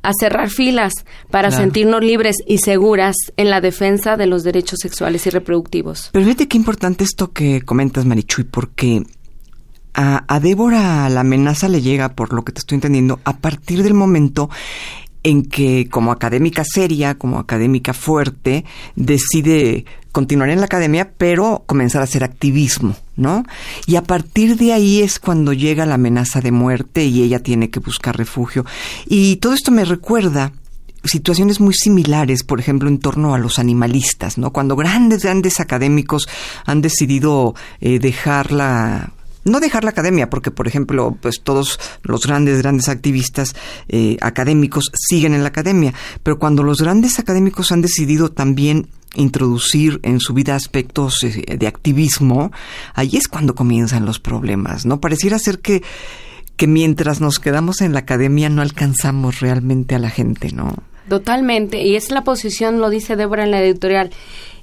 a 0.02 0.12
cerrar 0.14 0.50
filas 0.50 0.94
para 1.32 1.50
sentirnos 1.52 2.02
libres 2.04 2.38
y 2.46 2.60
seguras 2.60 3.16
en 3.38 3.50
la 3.50 3.60
defensa 3.60 4.18
de 4.18 4.28
los 4.28 4.44
derechos 4.44 4.80
sexuales 4.82 5.26
y 5.26 5.32
reproductivos. 5.32 6.10
Pero 6.12 6.26
fíjate 6.26 6.48
qué 6.48 6.58
importante 6.58 7.04
esto 7.04 7.32
que 7.32 7.62
comentas, 7.62 8.06
Marichuy, 8.06 8.44
porque 8.44 9.04
a, 9.96 10.24
a 10.28 10.40
Débora 10.40 11.10
la 11.10 11.22
amenaza 11.22 11.70
le 11.70 11.82
llega, 11.82 12.10
por 12.10 12.34
lo 12.34 12.44
que 12.44 12.52
te 12.52 12.60
estoy 12.60 12.76
entendiendo, 12.76 13.20
a 13.24 13.38
partir 13.38 13.82
del 13.82 13.96
momento 13.96 14.50
en 15.24 15.42
que 15.42 15.90
como 15.90 16.12
académica 16.12 16.64
seria, 16.64 17.16
como 17.16 17.40
académica 17.40 17.94
fuerte, 17.94 18.64
decide 18.96 19.86
continuar 20.16 20.50
en 20.50 20.62
la 20.62 20.68
academia, 20.68 21.12
pero 21.18 21.64
comenzar 21.66 22.00
a 22.00 22.06
hacer 22.06 22.24
activismo, 22.24 22.96
¿no? 23.18 23.44
Y 23.86 23.98
a 23.98 24.02
partir 24.02 24.56
de 24.56 24.72
ahí 24.72 25.02
es 25.02 25.20
cuando 25.20 25.52
llega 25.52 25.86
la 25.86 25.96
amenaza 25.96 26.40
de 26.40 26.54
muerte 26.54 27.04
y 27.04 27.22
ella 27.22 27.40
tiene 27.40 27.70
que 27.70 27.82
buscar 27.82 28.16
refugio. 28.16 28.66
Y 29.08 29.36
todo 29.36 29.54
esto 29.54 29.72
me 29.72 29.84
recuerda 29.84 30.54
situaciones 31.04 31.60
muy 31.60 31.74
similares, 31.74 32.44
por 32.46 32.62
ejemplo, 32.62 32.88
en 32.88 33.00
torno 33.00 33.36
a 33.36 33.40
los 33.40 33.60
animalistas, 33.60 34.38
¿no? 34.38 34.54
Cuando 34.54 34.78
grandes, 34.78 35.24
grandes 35.24 35.60
académicos 35.60 36.30
han 36.66 36.82
decidido 36.82 37.54
eh, 37.82 38.00
dejar 38.00 38.54
la 38.54 39.12
no 39.44 39.60
dejar 39.60 39.84
la 39.84 39.92
academia, 39.92 40.30
porque 40.30 40.50
por 40.50 40.66
ejemplo, 40.66 41.18
pues 41.22 41.42
todos 41.44 41.78
los 42.04 42.26
grandes, 42.26 42.60
grandes 42.62 42.88
activistas 42.88 43.54
eh, 43.90 44.18
académicos 44.22 44.92
siguen 44.94 45.34
en 45.34 45.44
la 45.44 45.50
academia, 45.50 45.94
pero 46.24 46.40
cuando 46.40 46.64
los 46.64 46.78
grandes 46.78 47.20
académicos 47.20 47.74
han 47.74 47.82
decidido 47.82 48.32
también 48.32 48.88
introducir 49.16 50.00
en 50.04 50.20
su 50.20 50.34
vida 50.34 50.56
aspectos 50.56 51.24
eh, 51.24 51.58
de 51.58 51.68
activismo, 51.68 52.52
ahí 52.94 53.18
es 53.18 53.28
cuando 53.28 53.56
comienzan 53.56 54.06
los 54.06 54.20
problemas, 54.20 54.86
¿no? 54.86 55.00
Pareciera 55.00 55.40
ser 55.40 55.60
que 55.60 55.82
que 56.58 56.68
mientras 56.68 57.20
nos 57.22 57.40
quedamos 57.40 57.82
en 57.82 57.94
la 57.94 58.00
academia 58.00 58.50
no 58.50 58.62
alcanzamos 58.62 59.42
realmente 59.42 59.96
a 59.96 60.00
la 60.00 60.10
gente, 60.10 60.52
¿no? 60.52 60.74
Totalmente, 61.10 61.84
y 61.84 61.96
es 61.96 62.10
la 62.10 62.24
posición, 62.24 62.80
lo 62.80 62.90
dice 62.90 63.16
Débora 63.16 63.44
en 63.44 63.52
la 63.52 63.62
editorial, 63.62 64.10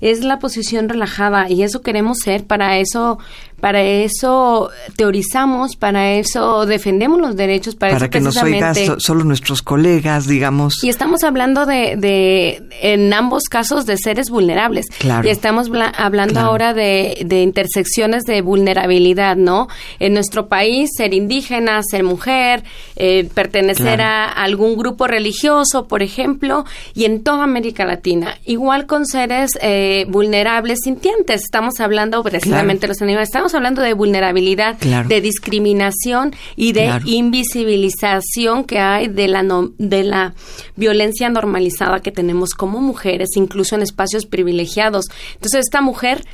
es 0.02 0.22
la 0.22 0.38
posición 0.38 0.90
relajada 0.90 1.48
y 1.48 1.62
eso 1.62 1.80
queremos 1.80 2.18
ser, 2.18 2.44
para 2.44 2.76
eso 2.78 3.18
para 3.62 3.80
eso 3.82 4.70
teorizamos, 4.96 5.76
para 5.76 6.14
eso 6.14 6.66
defendemos 6.66 7.20
los 7.20 7.36
derechos, 7.36 7.76
para, 7.76 7.92
para 7.92 8.06
eso 8.06 8.10
que 8.10 8.20
nos 8.20 8.36
oigan 8.42 8.74
solo 8.98 9.22
nuestros 9.22 9.62
colegas, 9.62 10.26
digamos. 10.26 10.82
Y 10.82 10.88
estamos 10.88 11.22
hablando 11.22 11.64
de, 11.64 11.94
de, 11.96 12.60
en 12.80 13.14
ambos 13.14 13.44
casos, 13.44 13.86
de 13.86 13.96
seres 13.98 14.30
vulnerables. 14.30 14.86
Claro. 14.98 15.28
Y 15.28 15.30
estamos 15.30 15.68
hablando 15.96 16.40
ahora 16.40 16.74
de, 16.74 17.22
de 17.24 17.42
intersecciones 17.42 18.24
de 18.24 18.42
vulnerabilidad, 18.42 19.36
¿no? 19.36 19.68
En 20.00 20.14
nuestro 20.14 20.48
país, 20.48 20.90
ser 20.96 21.14
indígena, 21.14 21.82
ser 21.88 22.02
mujer, 22.02 22.64
eh, 22.96 23.30
pertenecer 23.32 24.00
a 24.00 24.24
algún 24.24 24.76
grupo 24.76 25.06
religioso, 25.06 25.86
por 25.86 26.02
ejemplo, 26.02 26.64
y 26.96 27.04
en 27.04 27.22
toda 27.22 27.44
América 27.44 27.84
Latina. 27.84 28.38
Igual 28.44 28.86
con 28.86 29.06
seres 29.06 29.52
eh, 29.60 29.91
vulnerables 30.08 30.80
sintientes. 30.84 31.42
Estamos 31.42 31.80
hablando 31.80 32.22
precisamente 32.22 32.82
de 32.82 32.88
los 32.88 33.02
animales. 33.02 33.28
Estamos 33.28 33.54
hablando 33.54 33.82
de 33.82 33.94
vulnerabilidad, 33.94 34.76
de 34.76 35.20
discriminación 35.20 36.34
y 36.56 36.72
de 36.72 37.00
invisibilización 37.04 38.64
que 38.64 38.78
hay 38.78 39.08
de 39.08 39.28
la, 39.28 39.44
de 39.78 40.04
la 40.04 40.34
violencia 40.76 41.28
normalizada 41.28 42.00
que 42.00 42.12
tenemos 42.12 42.54
como 42.54 42.80
mujeres, 42.80 43.30
incluso 43.36 43.74
en 43.74 43.82
espacios 43.82 44.26
privilegiados. 44.26 45.06
Entonces, 45.34 45.60
esta 45.60 45.80
mujer, 45.80 46.24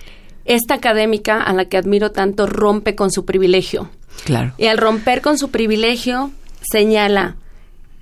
esta 0.45 0.75
académica 0.75 1.43
a 1.43 1.53
la 1.53 1.67
que 1.67 1.77
admiro 1.77 2.11
tanto, 2.13 2.47
rompe 2.47 2.95
con 2.95 3.11
su 3.11 3.25
privilegio. 3.25 3.91
Claro. 4.25 4.53
Y 4.59 4.67
al 4.67 4.79
romper 4.79 5.21
con 5.23 5.39
su 5.39 5.51
privilegio, 5.51 6.31
señala, 6.61 7.37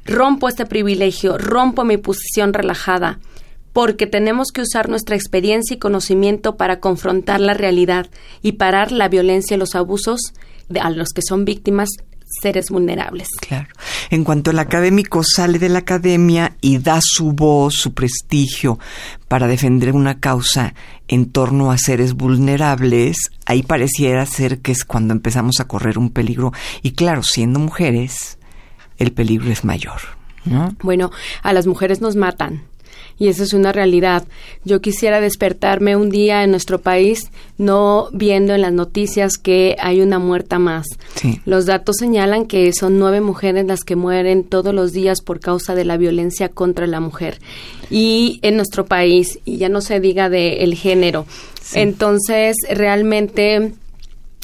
rompo 0.04 0.48
este 0.48 0.66
privilegio, 0.66 1.36
rompo 1.38 1.84
mi 1.84 1.96
posición 1.96 2.52
relajada, 2.52 3.18
porque 3.76 4.06
tenemos 4.06 4.52
que 4.52 4.62
usar 4.62 4.88
nuestra 4.88 5.16
experiencia 5.16 5.74
y 5.74 5.78
conocimiento 5.78 6.56
para 6.56 6.80
confrontar 6.80 7.40
la 7.40 7.52
realidad 7.52 8.06
y 8.40 8.52
parar 8.52 8.90
la 8.90 9.10
violencia 9.10 9.54
y 9.54 9.58
los 9.58 9.74
abusos 9.74 10.32
de, 10.70 10.80
a 10.80 10.88
los 10.88 11.10
que 11.10 11.20
son 11.20 11.44
víctimas 11.44 11.90
seres 12.40 12.70
vulnerables. 12.70 13.28
Claro. 13.38 13.68
En 14.08 14.24
cuanto 14.24 14.50
el 14.50 14.60
académico 14.60 15.22
sale 15.22 15.58
de 15.58 15.68
la 15.68 15.80
academia 15.80 16.56
y 16.62 16.78
da 16.78 17.00
su 17.02 17.32
voz, 17.32 17.74
su 17.74 17.92
prestigio 17.92 18.78
para 19.28 19.46
defender 19.46 19.92
una 19.92 20.20
causa 20.20 20.72
en 21.06 21.30
torno 21.30 21.70
a 21.70 21.76
seres 21.76 22.14
vulnerables, 22.14 23.18
ahí 23.44 23.62
pareciera 23.62 24.24
ser 24.24 24.60
que 24.60 24.72
es 24.72 24.86
cuando 24.86 25.12
empezamos 25.12 25.60
a 25.60 25.68
correr 25.68 25.98
un 25.98 26.08
peligro. 26.08 26.54
Y 26.80 26.92
claro, 26.92 27.22
siendo 27.22 27.58
mujeres, 27.58 28.38
el 28.96 29.12
peligro 29.12 29.50
es 29.50 29.66
mayor. 29.66 30.00
¿no? 30.46 30.74
Bueno, 30.82 31.10
a 31.42 31.52
las 31.52 31.66
mujeres 31.66 32.00
nos 32.00 32.16
matan 32.16 32.62
y 33.18 33.28
esa 33.28 33.42
es 33.42 33.52
una 33.52 33.72
realidad. 33.72 34.24
Yo 34.64 34.80
quisiera 34.80 35.20
despertarme 35.20 35.96
un 35.96 36.10
día 36.10 36.44
en 36.44 36.50
nuestro 36.50 36.80
país 36.80 37.30
no 37.58 38.08
viendo 38.12 38.54
en 38.54 38.60
las 38.62 38.72
noticias 38.72 39.38
que 39.38 39.76
hay 39.80 40.00
una 40.00 40.18
muerta 40.18 40.58
más. 40.58 40.86
Los 41.44 41.66
datos 41.66 41.96
señalan 41.98 42.46
que 42.46 42.72
son 42.72 42.98
nueve 42.98 43.20
mujeres 43.20 43.66
las 43.66 43.84
que 43.84 43.96
mueren 43.96 44.44
todos 44.44 44.74
los 44.74 44.92
días 44.92 45.22
por 45.22 45.40
causa 45.40 45.74
de 45.74 45.84
la 45.84 45.96
violencia 45.96 46.48
contra 46.48 46.86
la 46.86 47.00
mujer. 47.00 47.38
Y 47.90 48.38
en 48.42 48.56
nuestro 48.56 48.84
país, 48.84 49.38
y 49.44 49.56
ya 49.56 49.68
no 49.68 49.80
se 49.80 50.00
diga 50.00 50.28
del 50.28 50.58
el 50.58 50.74
género. 50.74 51.26
Entonces, 51.74 52.56
realmente, 52.68 53.72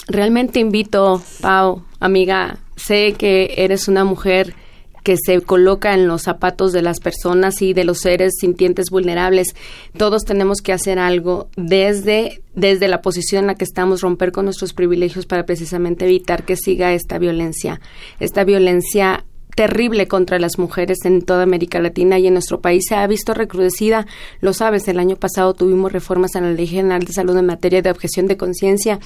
realmente 0.07 0.61
invito, 0.61 1.23
Pau, 1.41 1.83
amiga, 2.01 2.59
sé 2.77 3.15
que 3.19 3.55
eres 3.59 3.89
una 3.89 4.05
mujer 4.05 4.55
que 5.03 5.17
se 5.17 5.41
coloca 5.41 5.95
en 5.95 6.07
los 6.07 6.23
zapatos 6.23 6.73
de 6.73 6.83
las 6.83 7.01
personas 7.01 7.61
y 7.63 7.75
de 7.75 7.85
los 7.85 7.99
seres 7.99 8.35
sintientes 8.41 8.91
vulnerables. 8.91 9.49
Todos 9.97 10.25
tenemos 10.25 10.61
que 10.61 10.73
hacer 10.73 10.99
algo 10.99 11.49
desde, 11.57 12.43
desde 12.55 12.89
la 12.89 13.03
posición 13.03 13.45
en 13.45 13.47
la 13.49 13.55
que 13.55 13.65
estamos, 13.65 14.01
romper 14.01 14.33
con 14.33 14.45
nuestros 14.45 14.73
privilegios 14.73 15.27
para 15.27 15.45
precisamente 15.45 16.05
evitar 16.05 16.45
que 16.45 16.57
siga 16.57 16.93
esta 16.93 17.19
violencia, 17.19 17.81
esta 18.21 18.45
violencia 18.45 19.25
terrible 19.55 20.09
contra 20.09 20.39
las 20.39 20.59
mujeres 20.59 20.99
en 21.05 21.23
toda 21.23 21.43
América 21.43 21.81
Latina 21.81 22.19
y 22.19 22.27
en 22.27 22.35
nuestro 22.35 22.61
país 22.61 22.85
se 22.89 22.95
ha 22.95 23.07
visto 23.07 23.35
recrudecida. 23.35 24.07
Lo 24.41 24.53
sabes, 24.53 24.89
el 24.89 24.99
año 24.99 25.17
pasado 25.17 25.55
tuvimos 25.55 25.93
reformas 25.93 26.37
a 26.37 26.41
la 26.41 26.53
Ley 26.53 26.67
General 26.67 27.03
de 27.05 27.13
Salud 27.13 27.37
en 27.37 27.47
materia 27.47 27.83
de 27.83 27.91
objeción 27.91 28.27
de 28.27 28.37
conciencia 28.37 28.99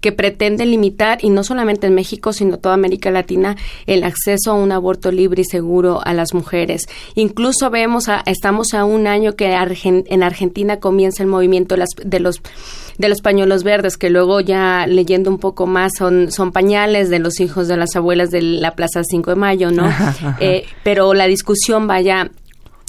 que 0.00 0.12
pretende 0.12 0.66
limitar, 0.66 1.18
y 1.22 1.30
no 1.30 1.44
solamente 1.44 1.86
en 1.86 1.94
México, 1.94 2.32
sino 2.32 2.58
toda 2.58 2.74
América 2.74 3.10
Latina, 3.10 3.56
el 3.86 4.04
acceso 4.04 4.52
a 4.52 4.54
un 4.54 4.72
aborto 4.72 5.10
libre 5.10 5.42
y 5.42 5.44
seguro 5.44 6.00
a 6.04 6.12
las 6.14 6.34
mujeres. 6.34 6.86
Incluso 7.14 7.70
vemos, 7.70 8.08
a, 8.08 8.22
estamos 8.26 8.74
a 8.74 8.84
un 8.84 9.06
año 9.06 9.36
que 9.36 9.54
en 9.54 10.22
Argentina 10.22 10.78
comienza 10.78 11.22
el 11.22 11.28
movimiento 11.28 11.76
de 12.04 12.20
los 12.20 12.40
de 12.98 13.08
los 13.08 13.20
pañuelos 13.20 13.64
verdes, 13.64 13.96
que 13.96 14.10
luego 14.10 14.40
ya 14.40 14.86
leyendo 14.86 15.30
un 15.30 15.38
poco 15.38 15.66
más 15.66 15.92
son, 15.98 16.30
son 16.30 16.52
pañales 16.52 17.10
de 17.10 17.18
los 17.18 17.40
hijos 17.40 17.68
de 17.68 17.76
las 17.76 17.96
abuelas 17.96 18.30
de 18.30 18.42
la 18.42 18.74
Plaza 18.74 19.02
5 19.02 19.30
de 19.30 19.36
Mayo, 19.36 19.70
¿no? 19.70 19.90
Eh, 20.40 20.66
pero 20.82 21.14
la 21.14 21.26
discusión 21.26 21.86
vaya 21.86 22.30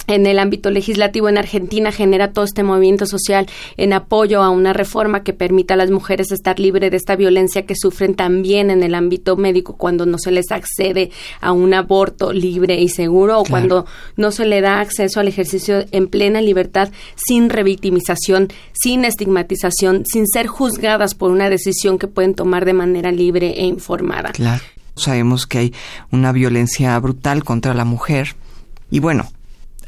en 0.07 0.25
el 0.25 0.39
ámbito 0.39 0.69
legislativo 0.69 1.29
en 1.29 1.37
Argentina 1.37 1.91
genera 1.91 2.31
todo 2.31 2.45
este 2.45 2.63
movimiento 2.63 3.05
social 3.05 3.47
en 3.77 3.93
apoyo 3.93 4.43
a 4.43 4.49
una 4.49 4.73
reforma 4.73 5.23
que 5.23 5.33
permita 5.33 5.73
a 5.73 5.77
las 5.77 5.91
mujeres 5.91 6.31
estar 6.31 6.59
libres 6.59 6.91
de 6.91 6.97
esta 6.97 7.15
violencia 7.15 7.65
que 7.65 7.75
sufren 7.75 8.15
también 8.15 8.69
en 8.69 8.83
el 8.83 8.95
ámbito 8.95 9.35
médico 9.35 9.75
cuando 9.77 10.05
no 10.05 10.17
se 10.17 10.31
les 10.31 10.51
accede 10.51 11.11
a 11.41 11.51
un 11.51 11.73
aborto 11.73 12.33
libre 12.33 12.79
y 12.79 12.89
seguro 12.89 13.39
o 13.39 13.45
cuando 13.45 13.85
no 14.15 14.31
se 14.31 14.45
le 14.45 14.61
da 14.61 14.79
acceso 14.79 15.19
al 15.19 15.27
ejercicio 15.27 15.85
en 15.91 16.07
plena 16.07 16.41
libertad 16.41 16.89
sin 17.15 17.49
revictimización, 17.49 18.49
sin 18.73 19.05
estigmatización, 19.05 20.03
sin 20.05 20.27
ser 20.27 20.47
juzgadas 20.47 21.15
por 21.15 21.31
una 21.31 21.49
decisión 21.49 21.97
que 21.97 22.07
pueden 22.07 22.35
tomar 22.35 22.65
de 22.65 22.73
manera 22.73 23.11
libre 23.11 23.55
e 23.57 23.65
informada. 23.65 24.31
Claro. 24.31 24.61
Sabemos 24.95 25.47
que 25.47 25.57
hay 25.57 25.73
una 26.11 26.31
violencia 26.31 26.97
brutal 26.99 27.43
contra 27.43 27.73
la 27.73 27.85
mujer 27.85 28.35
y 28.89 28.99
bueno, 28.99 29.27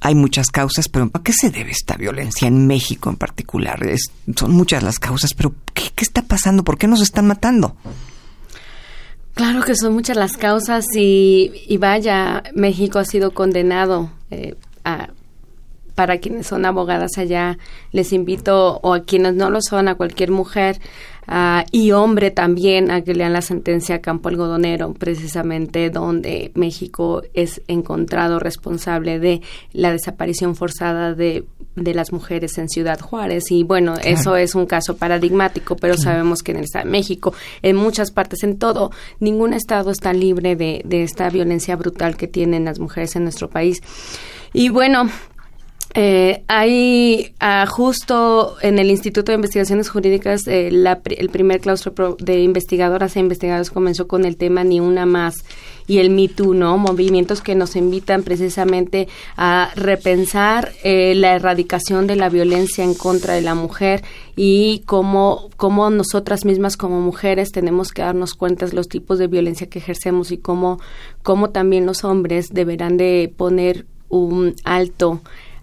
hay 0.02 0.16
muchas 0.16 0.50
causas, 0.50 0.90
pero 0.90 1.10
¿a 1.14 1.24
qué 1.24 1.34
se 1.34 1.50
debe 1.50 1.72
esta 1.72 1.96
violencia 1.96 2.48
en 2.48 2.68
México 2.68 3.10
en 3.10 3.16
particular? 3.16 3.80
son 4.36 4.52
muchas 4.52 4.84
las 4.84 5.00
causas, 5.00 5.34
pero 5.34 5.54
¿qué, 5.74 5.92
está 5.98 6.22
pasando? 6.22 6.64
¿Por 6.64 6.78
qué 6.78 6.88
nos 6.88 7.02
están 7.02 7.28
matando? 7.28 7.76
Claro 9.34 9.62
que 9.62 9.76
son 9.76 9.94
muchas 9.94 10.18
las 10.18 10.36
causas 10.36 10.86
y, 10.96 11.78
vaya, 11.80 12.44
México 12.56 13.00
ha 13.00 13.06
sido 13.06 13.32
condenado 13.32 14.12
eh, 14.32 14.56
a 14.84 15.10
para 15.98 16.20
quienes 16.20 16.46
son 16.46 16.64
abogadas 16.68 17.18
allá, 17.18 17.58
les 17.92 18.14
invito, 18.14 18.80
o 18.84 18.94
a 18.94 19.04
quienes 19.04 19.34
no 19.34 19.50
lo 19.50 19.64
son, 19.64 19.88
a 19.88 19.96
cualquier 19.96 20.30
mujer 20.30 20.80
uh, 21.28 21.66
y 21.72 21.92
hombre 21.92 22.32
también, 22.32 22.92
a 22.92 23.02
que 23.02 23.14
lean 23.14 23.34
la 23.34 23.42
sentencia 23.42 24.02
Campo 24.02 24.30
Algodonero, 24.30 24.94
precisamente 24.94 25.90
donde 25.90 26.52
México 26.56 27.22
es 27.34 27.62
encontrado 27.68 28.40
responsable 28.40 29.20
de 29.20 29.42
la 29.74 29.92
desaparición 29.92 30.56
forzada 30.56 31.14
de, 31.14 31.46
de 31.76 31.94
las 31.94 32.12
mujeres 32.12 32.58
en 32.58 32.70
Ciudad 32.70 33.00
Juárez. 33.00 33.52
Y 33.52 33.64
bueno, 33.64 33.96
eso 34.04 34.36
es 34.36 34.56
un 34.56 34.66
caso 34.66 34.98
paradigmático, 34.98 35.76
pero 35.76 35.98
sabemos 35.98 36.44
que 36.44 36.52
en 36.52 36.58
el 36.58 36.64
Estado 36.64 36.86
de 36.86 36.92
México, 36.92 37.34
en 37.62 37.76
muchas 37.76 38.12
partes, 38.12 38.44
en 38.44 38.58
todo, 38.58 38.92
ningún 39.20 39.54
estado 39.54 39.92
está 39.92 40.14
libre 40.14 40.56
de, 40.56 40.82
de 40.86 41.04
esta 41.04 41.30
violencia 41.30 41.76
brutal 41.76 42.18
que 42.18 42.28
tienen 42.28 42.66
las 42.66 42.80
mujeres 42.80 43.16
en 43.16 43.24
nuestro 43.24 43.50
país. 43.50 43.82
Y 44.54 44.70
bueno, 44.70 45.10
eh, 46.00 46.44
hay 46.48 47.34
ah, 47.40 47.66
justo 47.66 48.58
en 48.62 48.78
el 48.78 48.92
Instituto 48.92 49.32
de 49.32 49.38
Investigaciones 49.38 49.90
Jurídicas 49.90 50.46
eh, 50.46 50.68
el 50.68 51.30
primer 51.30 51.60
claustro 51.60 52.16
de 52.20 52.40
investigadoras 52.44 53.16
e 53.16 53.20
investigadores 53.20 53.72
comenzó 53.72 54.08
con 54.08 54.24
el 54.24 54.38
tema 54.38 54.64
Ni 54.64 54.80
una 54.80 55.08
más 55.08 55.44
y 55.88 55.98
el 55.98 56.12
Me 56.12 56.28
Too, 56.28 56.54
¿no? 56.54 56.78
Movimientos 56.78 57.42
que 57.42 57.56
nos 57.56 57.76
invitan 57.76 58.22
precisamente 58.22 59.08
a 59.38 59.72
repensar 59.76 60.72
eh, 60.84 61.16
la 61.16 61.34
erradicación 61.34 62.06
de 62.06 62.16
la 62.16 62.30
violencia 62.30 62.84
en 62.84 62.94
contra 62.94 63.34
de 63.34 63.42
la 63.42 63.56
mujer 63.56 64.04
y 64.36 64.84
cómo, 64.86 65.50
cómo 65.58 65.90
nosotras 65.90 66.46
mismas 66.46 66.78
como 66.78 67.02
mujeres 67.02 67.52
tenemos 67.52 67.92
que 67.92 68.04
darnos 68.04 68.36
cuenta 68.36 68.68
de 68.68 68.74
los 68.74 68.88
tipos 68.88 69.18
de 69.18 69.26
violencia 69.26 69.68
que 69.68 69.80
ejercemos 69.80 70.32
y 70.32 70.38
cómo, 70.38 70.80
cómo 71.24 71.50
también 71.50 71.88
los 71.88 72.04
hombres 72.04 72.50
deberán 72.54 72.98
de 72.98 73.34
poner 73.36 73.88
un 74.10 74.56
alto 74.64 75.22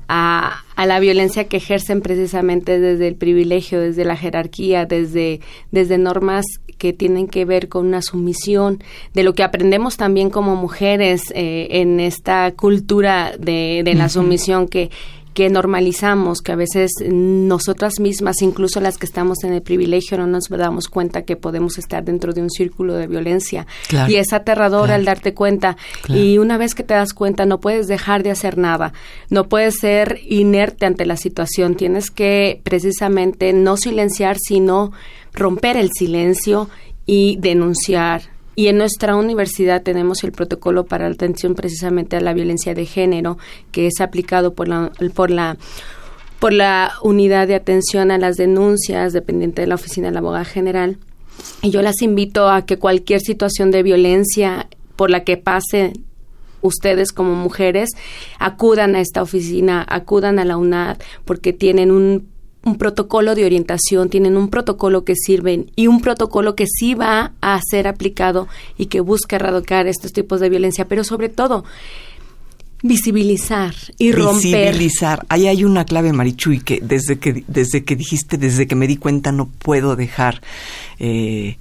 a, 0.09 0.63
a, 0.77 0.87
la 0.87 1.01
violencia 1.01 1.45
que 1.45 1.57
ejercen 1.57 2.01
precisamente 2.01 2.79
desde 2.81 3.09
el 3.09 3.15
privilegio, 3.15 3.81
desde 3.81 4.05
la 4.05 4.17
jerarquía, 4.17 4.87
desde, 4.87 5.41
desde 5.71 5.99
normas 5.99 6.45
que 6.79 6.93
tienen 6.93 7.29
que 7.29 7.45
ver 7.45 7.69
con 7.69 7.87
una 7.87 8.03
sumisión, 8.03 8.83
de 9.15 9.23
lo 9.23 9.35
que 9.35 9.43
aprendemos 9.43 9.97
también 9.97 10.31
como 10.31 10.57
mujeres 10.57 11.33
eh, 11.35 11.69
en 11.71 12.01
esta 12.01 12.53
cultura 12.53 13.33
de, 13.39 13.83
de 13.85 13.95
la 13.95 14.09
sumisión 14.09 14.69
que 14.69 14.91
que 15.35 15.51
normalizamos, 15.51 16.41
que 16.41 16.53
a 16.53 16.57
veces 16.57 16.93
nosotras 17.11 17.99
mismas, 17.99 18.41
incluso 18.41 18.81
las 18.81 18.99
que 18.99 19.07
estamos 19.07 19.43
en 19.43 19.53
el 19.53 19.63
privilegio, 19.63 20.17
no 20.17 20.27
nos 20.27 20.49
damos 20.49 20.89
cuenta 20.89 21.23
que 21.23 21.37
podemos 21.37 21.77
estar 21.77 22.05
dentro 22.05 22.33
de 22.33 22.41
un 22.41 22.51
círculo 22.51 22.95
de 22.95 23.09
violencia. 23.09 23.67
y 24.09 24.15
es 24.15 24.33
aterrador 24.33 24.93
al 24.93 25.05
darte 25.05 25.35
cuenta. 25.35 25.77
Y 26.09 26.39
una 26.39 26.57
vez 26.57 26.75
que 26.75 26.85
te 26.85 26.95
das 26.95 27.13
cuenta, 27.13 27.47
no 27.47 27.61
puedes 27.61 27.89
dejar 27.89 28.23
de 28.23 28.31
hacer 28.31 28.59
nada. 28.59 28.93
No 29.29 29.49
puedes 29.49 29.75
ser 29.81 30.21
inerte 30.29 30.87
ante 30.87 31.05
la 31.05 31.17
situación. 31.17 31.75
Tienes 31.75 32.11
que 32.11 32.61
precisamente 32.63 33.53
no 33.53 33.77
silenciar, 33.77 34.37
sino 34.39 34.93
romper 35.33 35.77
el 35.77 35.91
silencio 35.93 36.71
y 37.07 37.37
denunciar 37.41 38.34
y 38.57 38.69
en 38.69 38.79
nuestra 38.79 39.17
universidad 39.17 39.83
tenemos 39.83 40.25
el 40.25 40.33
protocolo 40.33 40.85
para 40.85 41.09
la 41.09 41.15
atención 41.15 41.55
precisamente 41.55 42.17
a 42.17 42.21
la 42.21 42.35
violencia 42.35 42.75
de 42.75 42.87
género, 42.87 43.39
que 43.73 43.87
es 43.87 44.01
aplicado 44.01 44.55
por 44.55 44.69
la, 44.69 44.93
por 45.15 45.31
la 45.31 45.57
por 46.39 46.53
la 46.53 46.93
unidad 47.03 47.49
de 47.49 47.55
atención 47.55 48.11
a 48.11 48.19
las 48.19 48.37
denuncias 48.37 49.15
dependiente 49.15 49.63
de 49.63 49.67
la 49.67 49.77
oficina 49.77 50.09
de 50.09 50.13
la 50.13 50.19
abogada 50.19 50.45
general. 50.45 50.99
Y 51.63 51.71
yo 51.71 51.81
las 51.81 52.03
invito 52.03 52.51
a 52.51 52.67
que 52.67 52.77
cualquier 52.77 53.21
situación 53.21 53.71
de 53.71 53.83
violencia 53.83 54.69
por 54.95 55.09
la 55.09 55.25
que 55.25 55.39
pase 55.39 55.95
ustedes 56.61 57.13
como 57.13 57.35
mujeres 57.35 57.91
acudan 58.39 58.95
a 58.95 59.01
esta 59.01 59.23
oficina, 59.23 59.87
acudan 59.89 60.39
a 60.39 60.45
la 60.45 60.59
UNAD 60.59 60.99
porque 61.25 61.55
tienen 61.55 61.91
un 61.91 62.29
un 62.65 62.77
protocolo 62.77 63.35
de 63.35 63.45
orientación, 63.45 64.09
tienen 64.09 64.37
un 64.37 64.49
protocolo 64.49 65.05
que 65.05 65.15
sirven 65.15 65.71
y 65.77 65.87
un 65.87 66.01
protocolo 66.01 66.55
que 66.55 66.67
sí 66.67 66.95
va 66.95 67.33
a 67.41 67.61
ser 67.63 67.87
aplicado 67.87 68.49
y 68.79 68.87
que 68.87 69.01
busca 69.01 69.37
erradicar 69.37 69.87
estos 69.87 70.13
tipos 70.13 70.41
de 70.41 70.49
violencia, 70.49 70.87
pero 70.87 71.05
sobre 71.05 71.29
todo 71.29 71.65
visibilizar 72.83 73.75
y 73.99 74.13
romper. 74.13 74.73
Visibilizar. 74.73 75.25
Ahí 75.29 75.47
hay 75.47 75.65
una 75.65 75.85
clave, 75.85 76.13
Marichuy, 76.13 76.61
que 76.61 76.81
desde 76.83 77.19
que 77.19 77.45
desde 77.49 77.85
que 77.85 77.97
dijiste, 77.97 78.37
desde 78.37 78.67
que 78.67 78.75
me 78.75 78.87
di 78.87 78.97
cuenta, 78.97 79.33
no 79.33 79.49
puedo 79.49 79.97
dejar 79.97 80.43
eh, 80.99 81.57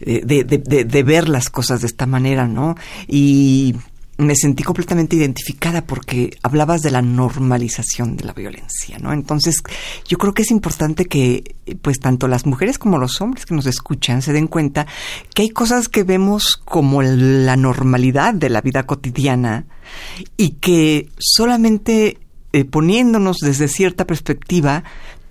de, 0.00 0.44
de, 0.44 0.84
de 0.84 1.02
ver 1.02 1.28
las 1.28 1.50
cosas 1.50 1.82
de 1.82 1.86
esta 1.86 2.06
manera, 2.06 2.48
¿no? 2.48 2.76
Y 3.06 3.74
me 4.16 4.36
sentí 4.36 4.62
completamente 4.62 5.16
identificada 5.16 5.84
porque 5.84 6.36
hablabas 6.42 6.82
de 6.82 6.90
la 6.90 7.02
normalización 7.02 8.16
de 8.16 8.24
la 8.24 8.32
violencia, 8.32 8.98
¿no? 8.98 9.12
Entonces, 9.12 9.62
yo 10.06 10.18
creo 10.18 10.34
que 10.34 10.42
es 10.42 10.50
importante 10.50 11.06
que, 11.06 11.56
pues, 11.82 11.98
tanto 11.98 12.28
las 12.28 12.46
mujeres 12.46 12.78
como 12.78 12.98
los 12.98 13.20
hombres 13.20 13.46
que 13.46 13.54
nos 13.54 13.66
escuchan 13.66 14.22
se 14.22 14.32
den 14.32 14.46
cuenta 14.46 14.86
que 15.34 15.42
hay 15.42 15.50
cosas 15.50 15.88
que 15.88 16.04
vemos 16.04 16.60
como 16.64 17.02
la 17.02 17.56
normalidad 17.56 18.34
de 18.34 18.50
la 18.50 18.60
vida 18.60 18.84
cotidiana 18.84 19.66
y 20.36 20.50
que 20.50 21.08
solamente 21.18 22.18
eh, 22.52 22.64
poniéndonos 22.64 23.38
desde 23.38 23.68
cierta 23.68 24.06
perspectiva 24.06 24.84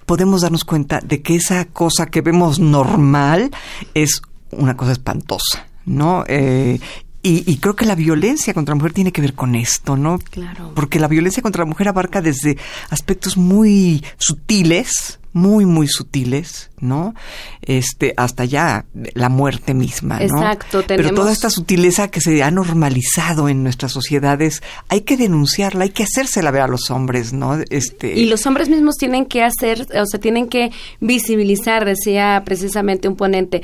podemos 0.06 0.41
darnos 0.41 0.65
cuenta 0.65 1.00
de 1.00 1.22
que 1.22 1.36
esa 1.36 1.65
cosa 1.65 2.08
que 2.08 2.22
vemos 2.22 2.60
normal 2.60 3.52
es 3.93 4.22
una 4.52 4.76
cosa 4.76 4.91
espantosa. 4.91 5.67
¿no? 5.86 6.24
Eh, 6.28 6.80
y, 7.26 7.58
creo 7.58 7.74
que 7.74 7.86
la 7.86 7.96
violencia 7.96 8.54
contra 8.54 8.74
la 8.74 8.80
mujer 8.80 8.92
tiene 8.92 9.14
que 9.14 9.22
ver 9.22 9.34
con 9.34 9.56
esto, 9.56 9.96
¿no? 9.96 10.20
Claro. 10.20 10.74
Porque 10.76 11.00
la 11.00 11.08
violencia 11.08 11.42
contra 11.42 11.64
la 11.64 11.70
mujer 11.70 11.88
abarca 11.88 12.22
desde 12.22 12.58
aspectos 12.90 13.38
muy 13.38 14.04
sutiles, 14.18 15.22
muy, 15.32 15.66
muy 15.66 15.88
sutiles, 15.88 16.70
¿no? 16.82 17.16
Este, 17.62 18.14
hasta 18.18 18.44
ya 18.44 18.86
la 19.14 19.30
muerte 19.30 19.74
misma, 19.74 20.20
¿no? 20.20 20.26
Exacto, 20.26 20.84
tenemos... 20.84 21.12
Pero 21.12 21.22
toda 21.22 21.32
esta 21.32 21.50
sutileza 21.50 22.10
que 22.10 22.20
se 22.20 22.44
ha 22.44 22.52
normalizado 22.52 23.48
en 23.48 23.64
nuestras 23.64 23.94
sociedades, 23.94 24.62
hay 24.90 25.02
que 25.02 25.16
denunciarla, 25.16 25.86
hay 25.86 25.92
que 25.92 26.04
hacérsela 26.04 26.52
ver 26.52 26.64
a 26.64 26.68
los 26.68 26.92
hombres, 26.92 27.32
¿no? 27.32 27.58
Este... 27.70 28.20
Y 28.20 28.26
los 28.26 28.46
hombres 28.46 28.68
mismos 28.68 28.96
tienen 28.98 29.28
que 29.28 29.44
hacer, 29.44 29.88
o 29.96 30.06
sea, 30.06 30.20
tienen 30.20 30.50
que 30.50 30.72
visibilizar, 31.00 31.86
decía 31.86 32.44
precisamente 32.44 33.08
un 33.08 33.16
ponente, 33.16 33.62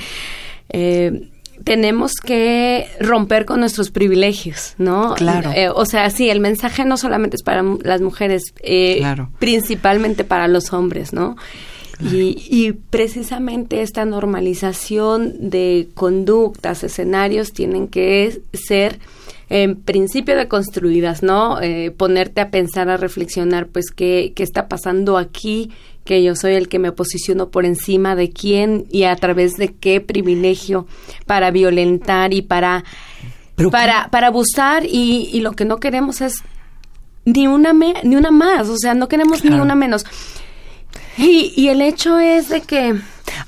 eh, 0.69 1.29
tenemos 1.63 2.13
que 2.15 2.87
romper 2.99 3.45
con 3.45 3.59
nuestros 3.59 3.91
privilegios, 3.91 4.75
¿no? 4.77 5.13
Claro. 5.15 5.51
Eh, 5.53 5.69
o 5.69 5.85
sea, 5.85 6.09
sí, 6.09 6.29
el 6.29 6.39
mensaje 6.39 6.85
no 6.85 6.97
solamente 6.97 7.35
es 7.35 7.43
para 7.43 7.63
las 7.83 8.01
mujeres, 8.01 8.43
eh, 8.61 9.01
principalmente 9.39 10.23
para 10.23 10.47
los 10.47 10.73
hombres, 10.73 11.13
¿no? 11.13 11.35
Y, 12.01 12.37
y, 12.49 12.71
precisamente 12.71 13.81
esta 13.81 14.05
normalización 14.05 15.49
de 15.49 15.89
conductas, 15.95 16.85
escenarios, 16.85 17.51
tienen 17.51 17.89
que 17.89 18.41
ser 18.53 18.99
en 19.49 19.75
principio 19.75 20.37
de 20.37 20.47
construidas, 20.47 21.23
¿no? 21.23 21.59
Eh, 21.61 21.91
ponerte 21.91 22.39
a 22.39 22.51
pensar, 22.51 22.89
a 22.89 22.97
reflexionar, 22.97 23.67
pues, 23.67 23.91
qué, 23.91 24.31
qué 24.35 24.43
está 24.43 24.67
pasando 24.67 25.17
aquí, 25.17 25.71
que 26.09 26.23
yo 26.23 26.35
soy 26.35 26.55
el 26.55 26.69
que 26.69 26.79
me 26.79 26.91
posiciono 26.91 27.49
por 27.49 27.65
encima 27.65 28.15
de 28.15 28.31
quién 28.31 28.87
y 28.89 29.03
a 29.03 29.15
través 29.15 29.57
de 29.57 29.75
qué 29.75 30.01
privilegio 30.01 30.87
para 31.27 31.51
violentar 31.51 32.33
y 32.33 32.41
para 32.41 32.83
para 33.69 34.09
para 34.09 34.25
abusar 34.25 34.85
y, 34.85 35.29
y, 35.31 35.41
lo 35.41 35.51
que 35.51 35.65
no 35.65 35.77
queremos 35.77 36.21
es 36.21 36.41
ni 37.25 37.45
una 37.45 37.73
ni 37.73 38.15
una 38.15 38.31
más, 38.31 38.69
o 38.69 38.77
sea, 38.79 38.95
no 38.95 39.07
queremos 39.07 39.45
ni 39.45 39.59
una 39.59 39.75
menos. 39.75 40.03
Y, 41.15 41.53
y 41.55 41.67
el 41.67 41.79
hecho 41.79 42.17
es 42.17 42.49
de 42.49 42.61
que 42.61 42.99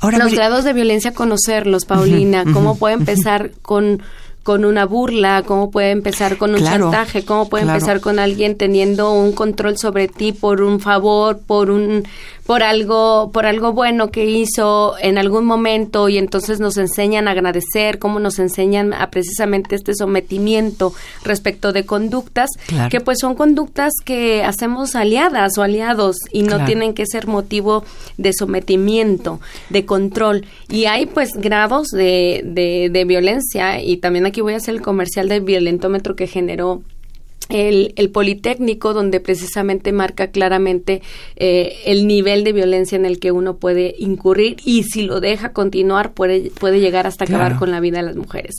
los 0.04 0.32
grados 0.32 0.64
de 0.64 0.74
violencia 0.74 1.16
conocerlos, 1.16 1.86
Paulina, 1.86 2.44
cómo 2.54 2.78
puede 2.78 2.94
empezar 2.94 3.54
con 3.64 4.04
con 4.44 4.66
una 4.66 4.86
burla, 4.86 5.44
cómo 5.44 5.70
puede 5.70 5.92
empezar 5.92 6.38
con 6.38 6.56
un 6.56 6.64
chantaje, 6.64 7.24
cómo 7.24 7.48
puede 7.48 7.66
empezar 7.66 8.00
con 8.02 8.18
alguien 8.18 8.58
teniendo 8.58 9.14
un 9.14 9.34
control 9.34 9.78
sobre 9.78 10.08
ti 10.08 10.32
por 10.32 10.62
un 10.62 10.80
favor, 10.80 11.40
por 11.40 11.70
un 11.70 12.04
por 12.46 12.64
algo, 12.64 13.32
por 13.32 13.46
algo 13.46 13.72
bueno 13.72 14.12
que 14.12 14.26
hizo 14.26 14.96
en 15.00 15.18
algún 15.18 15.46
momento 15.46 16.10
y 16.10 16.18
entonces 16.18 16.60
nos 16.60 16.76
enseñan 16.78 17.28
a 17.28 17.32
agradecer, 17.32 18.00
cómo 18.00 18.20
nos 18.20 18.40
enseñan 18.40 18.94
a 18.94 19.10
precisamente 19.10 19.76
este 19.76 19.94
sometimiento 19.94 20.94
respecto 21.24 21.72
de 21.72 21.86
conductas, 21.86 22.50
que 22.90 23.00
pues 23.00 23.20
son 23.22 23.36
conductas 23.36 23.94
que 24.04 24.44
hacemos 24.44 24.96
aliadas 24.96 25.58
o 25.58 25.64
aliados 25.64 26.18
y 26.32 26.44
no 26.44 26.66
tienen 26.66 26.94
que 26.94 27.06
ser 27.06 27.28
motivo 27.28 27.86
de 28.18 28.34
sometimiento, 28.34 29.40
de 29.70 29.86
control. 29.86 30.46
Y 30.68 30.86
hay 30.86 31.06
pues 31.06 31.30
grados 31.36 31.88
de, 31.90 32.42
de, 32.44 32.90
de 32.92 33.06
violencia 33.06 33.82
y 33.82 33.98
también 33.98 34.26
aquí 34.32 34.42
voy 34.42 34.54
a 34.54 34.58
hacer 34.58 34.76
el 34.76 34.82
comercial 34.82 35.30
del 35.30 35.42
violentómetro 35.42 36.16
que 36.16 36.26
generó 36.26 36.82
el, 37.50 37.94
el, 37.98 38.10
Politécnico, 38.12 38.94
donde 38.94 39.20
precisamente 39.20 39.92
marca 39.92 40.32
claramente 40.32 41.02
eh, 41.36 41.74
el 41.86 42.08
nivel 42.08 42.46
de 42.46 42.54
violencia 42.54 42.96
en 42.96 43.06
el 43.06 43.20
que 43.20 43.34
uno 43.34 43.58
puede 43.58 43.94
incurrir 44.00 44.56
y 44.64 44.84
si 44.84 45.02
lo 45.02 45.20
deja 45.20 45.52
continuar 45.52 46.14
puede, 46.14 46.50
puede 46.52 46.80
llegar 46.80 47.08
hasta 47.08 47.26
acabar 47.26 47.58
con 47.58 47.72
la 47.72 47.82
vida 47.82 47.98
de 47.98 48.04
las 48.04 48.16
mujeres. 48.16 48.56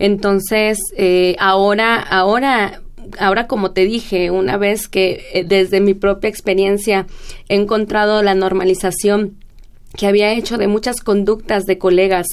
Entonces, 0.00 0.78
eh, 0.96 1.36
ahora, 1.38 1.96
ahora 1.96 2.80
ahora 3.18 3.46
como 3.46 3.72
te 3.72 3.84
dije, 3.84 4.30
una 4.30 4.56
vez 4.56 4.88
que 4.88 5.22
eh, 5.32 5.44
desde 5.44 5.80
mi 5.80 5.94
propia 5.94 6.28
experiencia 6.28 7.06
he 7.48 7.54
encontrado 7.54 8.22
la 8.22 8.34
normalización 8.34 9.36
que 9.96 10.06
había 10.06 10.32
hecho 10.32 10.58
de 10.58 10.66
muchas 10.66 11.00
conductas 11.00 11.64
de 11.64 11.78
colegas 11.78 12.26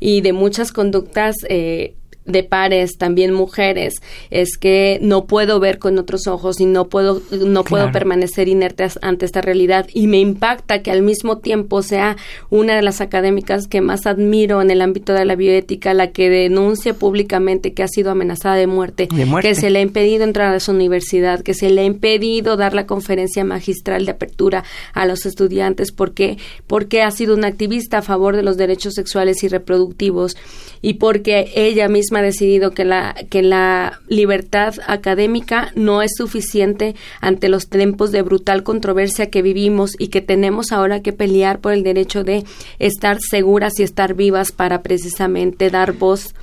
y 0.00 0.20
de 0.20 0.32
muchas 0.32 0.72
conductas 0.72 1.36
eh, 1.48 1.94
de 2.26 2.42
pares, 2.42 2.96
también 2.96 3.32
mujeres, 3.32 3.94
es 4.30 4.56
que 4.56 4.98
no 5.02 5.26
puedo 5.26 5.60
ver 5.60 5.78
con 5.78 5.98
otros 5.98 6.26
ojos 6.26 6.60
y 6.60 6.66
no 6.66 6.86
puedo, 6.86 7.20
no 7.30 7.64
puedo 7.64 7.92
permanecer 7.92 8.48
inerte 8.48 8.86
ante 9.02 9.26
esta 9.26 9.40
realidad. 9.40 9.86
Y 9.92 10.06
me 10.06 10.18
impacta 10.20 10.82
que 10.82 10.90
al 10.90 11.02
mismo 11.02 11.38
tiempo 11.38 11.82
sea 11.82 12.16
una 12.50 12.76
de 12.76 12.82
las 12.82 13.00
académicas 13.00 13.66
que 13.68 13.80
más 13.80 14.06
admiro 14.06 14.62
en 14.62 14.70
el 14.70 14.80
ámbito 14.80 15.12
de 15.12 15.24
la 15.24 15.36
bioética, 15.36 15.94
la 15.94 16.12
que 16.12 16.30
denuncia 16.30 16.94
públicamente 16.94 17.72
que 17.74 17.82
ha 17.82 17.88
sido 17.88 18.10
amenazada 18.10 18.56
de 18.56 18.66
muerte, 18.66 19.08
que 19.40 19.54
se 19.54 19.70
le 19.70 19.80
ha 19.80 19.82
impedido 19.82 20.24
entrar 20.24 20.54
a 20.54 20.60
su 20.60 20.72
universidad, 20.72 21.40
que 21.40 21.54
se 21.54 21.70
le 21.70 21.82
ha 21.82 21.84
impedido 21.84 22.56
dar 22.56 22.74
la 22.74 22.86
conferencia 22.86 23.44
magistral 23.44 24.06
de 24.06 24.12
apertura 24.12 24.64
a 24.92 25.06
los 25.06 25.26
estudiantes, 25.26 25.92
porque, 25.92 26.38
porque 26.66 27.02
ha 27.02 27.10
sido 27.10 27.34
una 27.34 27.48
activista 27.48 27.98
a 27.98 28.02
favor 28.02 28.36
de 28.36 28.42
los 28.42 28.56
derechos 28.56 28.94
sexuales 28.94 29.42
y 29.42 29.48
reproductivos 29.48 30.36
y 30.80 30.94
porque 30.94 31.50
ella 31.54 31.88
misma 31.88 32.13
ha 32.18 32.22
decidido 32.22 32.72
que 32.72 32.84
la, 32.84 33.14
que 33.30 33.42
la 33.42 34.00
libertad 34.08 34.74
académica 34.86 35.72
no 35.74 36.02
es 36.02 36.12
suficiente 36.16 36.94
ante 37.20 37.48
los 37.48 37.68
tiempos 37.68 38.12
de 38.12 38.22
brutal 38.22 38.62
controversia 38.62 39.30
que 39.30 39.42
vivimos 39.42 39.92
y 39.98 40.08
que 40.08 40.20
tenemos 40.20 40.72
ahora 40.72 41.00
que 41.00 41.12
pelear 41.12 41.60
por 41.60 41.72
el 41.72 41.82
derecho 41.82 42.24
de 42.24 42.44
estar 42.78 43.18
seguras 43.20 43.78
y 43.78 43.82
estar 43.82 44.14
vivas 44.14 44.52
para 44.52 44.82
precisamente 44.82 45.70
dar 45.70 45.92
voz 45.92 46.34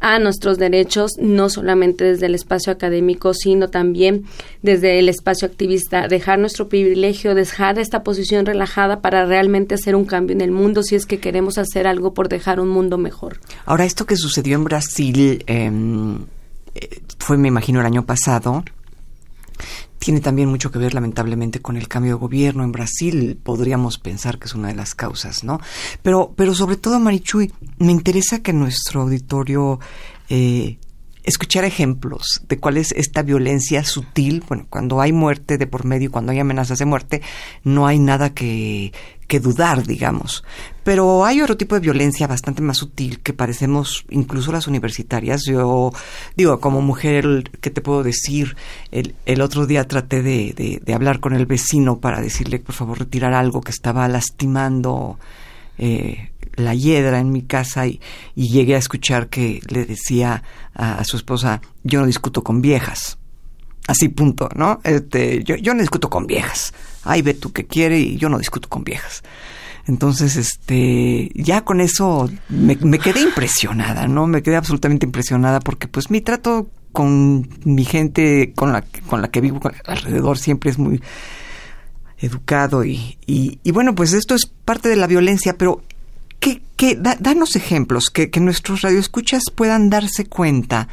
a 0.00 0.18
nuestros 0.18 0.58
derechos, 0.58 1.12
no 1.18 1.48
solamente 1.48 2.04
desde 2.04 2.26
el 2.26 2.34
espacio 2.34 2.72
académico, 2.72 3.32
sino 3.34 3.68
también 3.68 4.24
desde 4.62 4.98
el 4.98 5.08
espacio 5.08 5.48
activista, 5.48 6.08
dejar 6.08 6.38
nuestro 6.38 6.68
privilegio, 6.68 7.34
dejar 7.34 7.78
esta 7.78 8.02
posición 8.02 8.46
relajada 8.46 9.00
para 9.00 9.24
realmente 9.24 9.74
hacer 9.74 9.96
un 9.96 10.04
cambio 10.04 10.34
en 10.34 10.42
el 10.42 10.50
mundo 10.50 10.82
si 10.82 10.94
es 10.94 11.06
que 11.06 11.18
queremos 11.18 11.58
hacer 11.58 11.86
algo 11.86 12.14
por 12.14 12.28
dejar 12.28 12.60
un 12.60 12.68
mundo 12.68 12.98
mejor. 12.98 13.40
Ahora, 13.64 13.84
esto 13.84 14.06
que 14.06 14.16
sucedió 14.16 14.56
en 14.56 14.64
Brasil 14.64 15.44
em, 15.46 16.24
eh, 16.74 17.00
fue, 17.18 17.38
me 17.38 17.48
imagino, 17.48 17.80
el 17.80 17.86
año 17.86 18.04
pasado 18.04 18.64
tiene 19.98 20.20
también 20.20 20.48
mucho 20.48 20.70
que 20.70 20.78
ver 20.78 20.94
lamentablemente 20.94 21.60
con 21.60 21.76
el 21.76 21.88
cambio 21.88 22.12
de 22.12 22.20
gobierno 22.20 22.64
en 22.64 22.72
Brasil, 22.72 23.38
podríamos 23.42 23.98
pensar 23.98 24.38
que 24.38 24.46
es 24.46 24.54
una 24.54 24.68
de 24.68 24.74
las 24.74 24.94
causas, 24.94 25.44
¿no? 25.44 25.60
Pero, 26.02 26.32
pero 26.36 26.54
sobre 26.54 26.76
todo, 26.76 27.00
Marichuy, 27.00 27.52
me 27.78 27.92
interesa 27.92 28.42
que 28.42 28.52
nuestro 28.52 29.02
auditorio 29.02 29.80
eh, 30.28 30.78
ejemplos 31.64 32.42
de 32.48 32.58
cuál 32.58 32.76
es 32.76 32.92
esta 32.92 33.22
violencia 33.22 33.84
sutil. 33.84 34.44
Bueno, 34.46 34.66
cuando 34.68 35.00
hay 35.00 35.12
muerte 35.12 35.58
de 35.58 35.66
por 35.66 35.84
medio, 35.84 36.10
cuando 36.10 36.32
hay 36.32 36.38
amenazas 36.38 36.78
de 36.78 36.84
muerte, 36.84 37.22
no 37.64 37.86
hay 37.86 37.98
nada 37.98 38.34
que, 38.34 38.92
que 39.26 39.40
dudar, 39.40 39.86
digamos. 39.86 40.44
Pero 40.84 41.24
hay 41.24 41.40
otro 41.40 41.56
tipo 41.56 41.74
de 41.74 41.80
violencia 41.80 42.26
bastante 42.26 42.62
más 42.62 42.76
sutil 42.78 43.20
que 43.20 43.32
parecemos, 43.32 44.04
incluso 44.08 44.52
las 44.52 44.66
universitarias. 44.68 45.42
Yo 45.44 45.92
digo, 46.36 46.60
como 46.60 46.80
mujer, 46.80 47.50
¿qué 47.60 47.70
te 47.70 47.80
puedo 47.80 48.02
decir? 48.02 48.56
El, 48.92 49.40
otro 49.40 49.66
día 49.66 49.88
traté 49.88 50.22
de, 50.22 50.52
de, 50.56 50.80
de 50.84 50.94
hablar 50.94 51.20
con 51.20 51.34
el 51.34 51.46
vecino 51.46 51.98
para 51.98 52.20
decirle, 52.20 52.60
por 52.60 52.74
favor, 52.74 52.98
retirar 52.98 53.34
algo 53.34 53.60
que 53.60 53.72
estaba 53.72 54.06
lastimando. 54.08 55.18
Eh, 55.78 56.30
la 56.56 56.74
hiedra 56.74 57.20
en 57.20 57.30
mi 57.30 57.42
casa 57.42 57.86
y, 57.86 58.00
llegué 58.34 58.74
a 58.74 58.78
escuchar 58.78 59.28
que 59.28 59.60
le 59.68 59.84
decía 59.84 60.42
a, 60.74 61.04
su 61.04 61.16
esposa, 61.16 61.60
yo 61.84 62.00
no 62.00 62.06
discuto 62.06 62.42
con 62.42 62.60
viejas. 62.60 63.18
Así 63.86 64.08
punto, 64.08 64.48
¿no? 64.56 64.80
Este, 64.82 65.44
yo, 65.44 65.54
yo 65.56 65.72
no 65.74 65.80
discuto 65.80 66.10
con 66.10 66.26
viejas. 66.26 66.74
Ay, 67.06 67.22
ve 67.22 67.34
tú 67.34 67.52
que 67.52 67.66
quiere 67.66 67.98
y 67.98 68.16
yo 68.16 68.28
no 68.28 68.38
discuto 68.38 68.68
con 68.68 68.84
viejas. 68.84 69.22
Entonces, 69.86 70.36
este, 70.36 71.30
ya 71.34 71.62
con 71.64 71.80
eso 71.80 72.28
me, 72.48 72.76
quedé 72.76 73.20
impresionada, 73.20 74.08
¿no? 74.08 74.26
Me 74.26 74.42
quedé 74.42 74.56
absolutamente 74.56 75.06
impresionada 75.06 75.60
porque 75.60 75.86
pues 75.86 76.10
mi 76.10 76.20
trato 76.20 76.68
con 76.90 77.48
mi 77.64 77.84
gente 77.84 78.52
con 78.54 78.72
la, 78.72 78.82
con 79.08 79.22
la 79.22 79.28
que 79.28 79.40
vivo 79.40 79.60
alrededor 79.84 80.38
siempre 80.38 80.70
es 80.70 80.78
muy 80.78 81.00
educado 82.18 82.84
y, 82.84 83.18
y, 83.26 83.60
y 83.62 83.70
bueno, 83.70 83.94
pues 83.94 84.12
esto 84.12 84.34
es 84.34 84.46
parte 84.46 84.88
de 84.88 84.96
la 84.96 85.06
violencia, 85.06 85.56
pero 85.56 85.82
que, 86.76 86.96
danos 86.96 87.56
ejemplos, 87.56 88.10
que, 88.10 88.30
que 88.30 88.40
nuestros 88.40 88.82
radioescuchas 88.82 89.44
puedan 89.54 89.90
darse 89.90 90.26
cuenta 90.26 90.88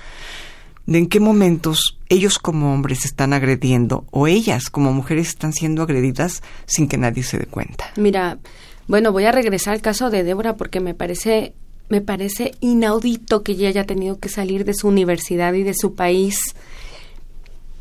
de 0.85 0.97
en 0.97 1.07
qué 1.07 1.19
momentos 1.19 1.97
ellos 2.09 2.39
como 2.39 2.73
hombres 2.73 3.05
están 3.05 3.33
agrediendo 3.33 4.05
o 4.11 4.27
ellas 4.27 4.69
como 4.69 4.91
mujeres 4.93 5.29
están 5.29 5.53
siendo 5.53 5.83
agredidas 5.83 6.43
sin 6.65 6.87
que 6.87 6.97
nadie 6.97 7.23
se 7.23 7.37
dé 7.37 7.45
cuenta. 7.45 7.85
Mira, 7.95 8.39
bueno, 8.87 9.11
voy 9.11 9.25
a 9.25 9.31
regresar 9.31 9.73
al 9.73 9.81
caso 9.81 10.09
de 10.09 10.23
Débora 10.23 10.55
porque 10.55 10.79
me 10.79 10.93
parece 10.93 11.53
me 11.89 12.01
parece 12.01 12.53
inaudito 12.59 13.43
que 13.43 13.53
ella 13.53 13.67
haya 13.67 13.85
tenido 13.85 14.19
que 14.19 14.29
salir 14.29 14.65
de 14.65 14.73
su 14.73 14.87
universidad 14.87 15.53
y 15.53 15.63
de 15.63 15.73
su 15.73 15.95
país 15.95 16.37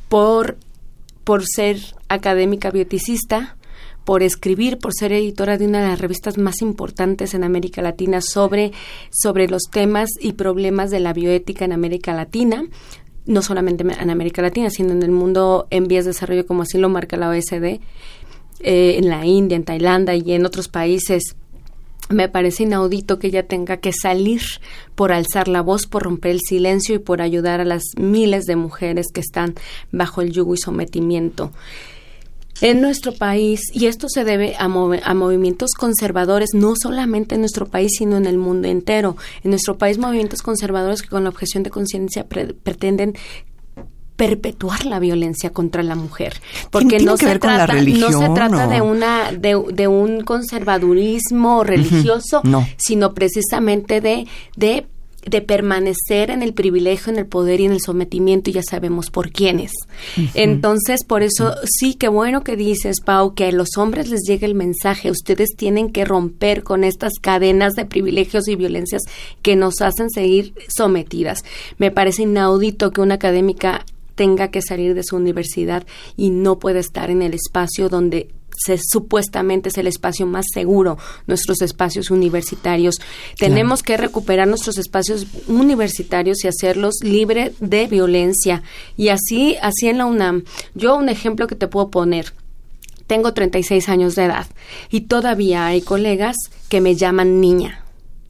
por 0.08 0.56
por 1.24 1.44
ser 1.46 1.78
académica 2.08 2.70
bioticista, 2.70 3.56
por 4.04 4.22
escribir, 4.22 4.78
por 4.78 4.92
ser 4.92 5.12
editora 5.12 5.58
de 5.58 5.66
una 5.66 5.80
de 5.80 5.88
las 5.88 6.00
revistas 6.00 6.38
más 6.38 6.62
importantes 6.62 7.34
en 7.34 7.44
América 7.44 7.82
Latina 7.82 8.20
sobre, 8.20 8.72
sobre 9.10 9.48
los 9.48 9.62
temas 9.70 10.10
y 10.20 10.32
problemas 10.32 10.90
de 10.90 11.00
la 11.00 11.12
bioética 11.12 11.64
en 11.64 11.72
América 11.72 12.12
Latina 12.12 12.64
no 13.26 13.42
solamente 13.42 13.84
en 13.84 14.10
América 14.10 14.42
Latina, 14.42 14.70
sino 14.70 14.92
en 14.92 15.02
el 15.02 15.10
mundo 15.10 15.66
en 15.70 15.86
vías 15.86 16.04
de 16.04 16.10
desarrollo, 16.10 16.46
como 16.46 16.62
así 16.62 16.78
lo 16.78 16.88
marca 16.88 17.16
la 17.16 17.28
OSD, 17.28 17.80
eh, 18.60 18.96
en 18.98 19.08
la 19.08 19.24
India, 19.26 19.56
en 19.56 19.64
Tailandia 19.64 20.14
y 20.14 20.32
en 20.32 20.46
otros 20.46 20.68
países. 20.68 21.36
Me 22.08 22.28
parece 22.28 22.64
inaudito 22.64 23.18
que 23.18 23.28
ella 23.28 23.46
tenga 23.46 23.78
que 23.78 23.92
salir 23.92 24.42
por 24.94 25.12
alzar 25.12 25.48
la 25.48 25.62
voz, 25.62 25.86
por 25.86 26.02
romper 26.02 26.32
el 26.32 26.40
silencio 26.40 26.96
y 26.96 26.98
por 26.98 27.22
ayudar 27.22 27.60
a 27.60 27.64
las 27.64 27.82
miles 27.96 28.44
de 28.44 28.56
mujeres 28.56 29.06
que 29.12 29.20
están 29.20 29.54
bajo 29.92 30.20
el 30.20 30.32
yugo 30.32 30.54
y 30.54 30.58
sometimiento 30.58 31.52
en 32.62 32.80
nuestro 32.80 33.12
país, 33.12 33.60
y 33.72 33.86
esto 33.86 34.06
se 34.08 34.22
debe 34.24 34.54
a, 34.54 34.64
a, 34.64 35.14
movimientos 35.14 35.72
conservadores, 35.76 36.50
no 36.54 36.74
solamente 36.80 37.34
en 37.34 37.40
nuestro 37.40 37.66
país, 37.66 37.90
sino 37.98 38.16
en 38.16 38.24
el 38.24 38.38
mundo 38.38 38.68
entero. 38.68 39.16
En 39.42 39.50
nuestro 39.50 39.76
país, 39.78 39.98
movimientos 39.98 40.42
conservadores 40.42 41.02
que 41.02 41.08
con 41.08 41.24
la 41.24 41.30
objeción 41.30 41.64
de 41.64 41.70
conciencia 41.70 42.24
pretenden 42.24 43.14
perpetuar 44.14 44.86
la 44.86 45.00
violencia 45.00 45.50
contra 45.50 45.82
la 45.82 45.96
mujer 45.96 46.34
porque 46.70 47.00
no 47.00 47.16
se, 47.16 47.38
trata, 47.38 47.66
no 47.66 48.12
se 48.12 48.28
trata 48.28 48.68
de 48.68 48.80
una 48.82 49.32
de, 49.32 49.88
un 49.88 50.20
conservadurismo 50.20 51.64
religioso 51.64 52.42
sino 52.76 53.14
precisamente 53.14 54.02
de 54.02 54.28
de 54.54 54.86
de 55.24 55.40
permanecer 55.40 56.30
en 56.30 56.42
el 56.42 56.52
privilegio, 56.52 57.12
en 57.12 57.18
el 57.18 57.26
poder 57.26 57.60
y 57.60 57.66
en 57.66 57.72
el 57.72 57.80
sometimiento, 57.80 58.50
y 58.50 58.54
ya 58.54 58.62
sabemos 58.62 59.10
por 59.10 59.30
quiénes. 59.30 59.70
Entonces, 60.34 61.04
por 61.04 61.22
eso 61.22 61.54
sí 61.78 61.94
que 61.94 62.08
bueno 62.08 62.42
que 62.42 62.56
dices, 62.56 62.96
Pau, 63.04 63.34
que 63.34 63.46
a 63.46 63.52
los 63.52 63.76
hombres 63.76 64.08
les 64.08 64.22
llegue 64.26 64.46
el 64.46 64.54
mensaje, 64.54 65.10
ustedes 65.10 65.50
tienen 65.56 65.92
que 65.92 66.04
romper 66.04 66.64
con 66.64 66.82
estas 66.84 67.12
cadenas 67.20 67.74
de 67.74 67.84
privilegios 67.84 68.48
y 68.48 68.56
violencias 68.56 69.02
que 69.42 69.54
nos 69.54 69.80
hacen 69.80 70.10
seguir 70.10 70.54
sometidas. 70.74 71.44
Me 71.78 71.90
parece 71.90 72.22
inaudito 72.22 72.90
que 72.90 73.00
una 73.00 73.14
académica 73.14 73.84
tenga 74.14 74.48
que 74.48 74.60
salir 74.60 74.94
de 74.94 75.04
su 75.04 75.16
universidad 75.16 75.86
y 76.16 76.30
no 76.30 76.58
pueda 76.58 76.80
estar 76.80 77.10
en 77.10 77.22
el 77.22 77.34
espacio 77.34 77.88
donde 77.88 78.28
se, 78.56 78.78
supuestamente 78.78 79.68
es 79.68 79.78
el 79.78 79.86
espacio 79.86 80.26
más 80.26 80.46
seguro, 80.52 80.98
nuestros 81.26 81.62
espacios 81.62 82.10
universitarios. 82.10 83.00
Tenemos 83.38 83.82
que 83.82 83.96
recuperar 83.96 84.48
nuestros 84.48 84.78
espacios 84.78 85.26
universitarios 85.48 86.44
y 86.44 86.48
hacerlos 86.48 86.96
libres 87.02 87.52
de 87.60 87.86
violencia. 87.86 88.62
Y 88.96 89.08
así, 89.08 89.56
así 89.62 89.88
en 89.88 89.98
la 89.98 90.06
UNAM. 90.06 90.44
Yo 90.74 90.96
un 90.96 91.08
ejemplo 91.08 91.46
que 91.46 91.54
te 91.54 91.68
puedo 91.68 91.90
poner. 91.90 92.32
Tengo 93.06 93.34
36 93.34 93.88
años 93.88 94.14
de 94.14 94.24
edad 94.24 94.46
y 94.90 95.02
todavía 95.02 95.66
hay 95.66 95.82
colegas 95.82 96.36
que 96.68 96.80
me 96.80 96.94
llaman 96.94 97.40
niña. 97.40 97.81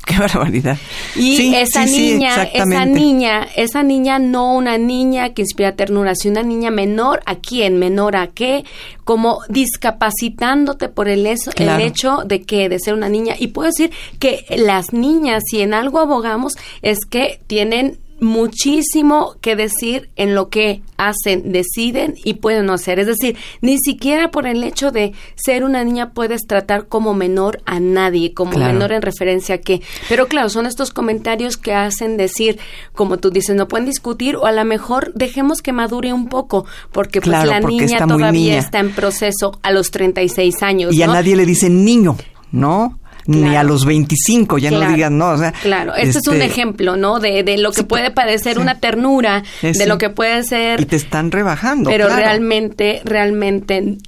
Qué 0.06 0.18
barbaridad. 0.18 0.78
Y 1.14 1.54
esa 1.54 1.84
niña, 1.84 2.42
esa 2.44 2.84
niña, 2.84 3.46
esa 3.54 3.82
niña 3.82 4.18
no 4.18 4.54
una 4.54 4.76
niña 4.76 5.32
que 5.32 5.42
inspira 5.42 5.76
ternura, 5.76 6.14
sino 6.14 6.40
una 6.40 6.48
niña 6.48 6.70
menor. 6.70 7.22
A 7.24 7.36
quién, 7.36 7.78
menor 7.78 8.16
a 8.16 8.28
qué, 8.28 8.64
como 9.04 9.40
discapacitándote 9.48 10.88
por 10.88 11.08
el, 11.08 11.26
eso, 11.26 11.52
el 11.56 11.80
hecho 11.80 12.22
de 12.24 12.42
que 12.42 12.68
de 12.68 12.78
ser 12.80 12.94
una 12.94 13.08
niña. 13.08 13.34
Y 13.38 13.48
puedo 13.48 13.68
decir 13.68 13.92
que 14.18 14.44
las 14.56 14.92
niñas, 14.92 15.42
si 15.48 15.60
en 15.60 15.72
algo 15.72 16.00
abogamos, 16.00 16.54
es 16.82 16.98
que 17.08 17.40
tienen 17.46 17.98
muchísimo 18.22 19.34
que 19.40 19.56
decir 19.56 20.10
en 20.16 20.34
lo 20.34 20.48
que 20.48 20.82
hacen, 20.96 21.52
deciden 21.52 22.14
y 22.24 22.34
pueden 22.34 22.66
no 22.66 22.72
hacer. 22.72 23.00
Es 23.00 23.06
decir, 23.06 23.36
ni 23.60 23.78
siquiera 23.78 24.30
por 24.30 24.46
el 24.46 24.62
hecho 24.64 24.92
de 24.92 25.12
ser 25.34 25.64
una 25.64 25.84
niña 25.84 26.12
puedes 26.12 26.46
tratar 26.46 26.86
como 26.86 27.14
menor 27.14 27.60
a 27.66 27.80
nadie, 27.80 28.32
como 28.32 28.56
menor 28.56 28.92
en 28.92 29.02
referencia 29.02 29.56
a 29.56 29.58
qué. 29.58 29.82
Pero 30.08 30.28
claro, 30.28 30.48
son 30.48 30.66
estos 30.66 30.90
comentarios 30.90 31.56
que 31.56 31.74
hacen 31.74 32.16
decir, 32.16 32.58
como 32.94 33.18
tú 33.18 33.30
dices, 33.30 33.56
no 33.56 33.68
pueden 33.68 33.86
discutir 33.86 34.36
o 34.36 34.46
a 34.46 34.52
lo 34.52 34.64
mejor 34.64 35.12
dejemos 35.14 35.60
que 35.60 35.72
madure 35.72 36.12
un 36.12 36.28
poco, 36.28 36.64
porque 36.92 37.20
pues 37.20 37.44
la 37.44 37.60
niña 37.60 38.06
todavía 38.06 38.58
está 38.58 38.78
en 38.78 38.92
proceso 38.92 39.58
a 39.62 39.72
los 39.72 39.90
36 39.90 40.62
años. 40.62 40.94
Y 40.94 41.02
a 41.02 41.08
nadie 41.08 41.34
le 41.34 41.44
dicen 41.44 41.84
niño, 41.84 42.16
¿no? 42.52 42.98
Ni 43.26 43.56
a 43.56 43.62
los 43.62 43.84
25, 43.84 44.58
ya 44.58 44.70
no 44.70 44.80
digan, 44.80 45.18
no, 45.18 45.30
o 45.30 45.38
sea. 45.38 45.52
Claro, 45.52 45.94
este 45.94 46.18
es 46.18 46.26
un 46.28 46.34
este, 46.34 46.46
ejemplo, 46.46 46.96
¿no? 46.96 47.20
De, 47.20 47.42
de 47.42 47.58
lo 47.58 47.72
que 47.72 47.84
puede 47.84 48.10
parecer 48.10 48.58
una 48.58 48.80
ternura, 48.80 49.42
de 49.62 49.86
lo 49.86 49.98
que 49.98 50.10
puede 50.10 50.42
ser. 50.44 50.80
Y 50.80 50.86
te 50.86 50.96
están 50.96 51.30
rebajando. 51.30 51.90
Pero 51.90 52.08
realmente, 52.08 53.02
realmente 53.04 53.98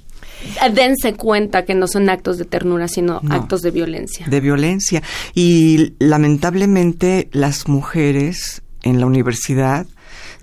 dense 0.73 1.13
cuenta 1.13 1.65
que 1.65 1.73
no 1.73 1.87
son 1.87 2.09
actos 2.09 2.37
de 2.37 2.45
ternura, 2.45 2.87
sino 2.87 3.21
actos 3.29 3.61
de 3.61 3.71
violencia. 3.71 4.27
De 4.27 4.39
violencia. 4.39 5.01
Y 5.33 5.93
lamentablemente 5.99 7.29
las 7.31 7.67
mujeres 7.67 8.61
en 8.83 8.99
la 8.99 9.05
universidad 9.05 9.87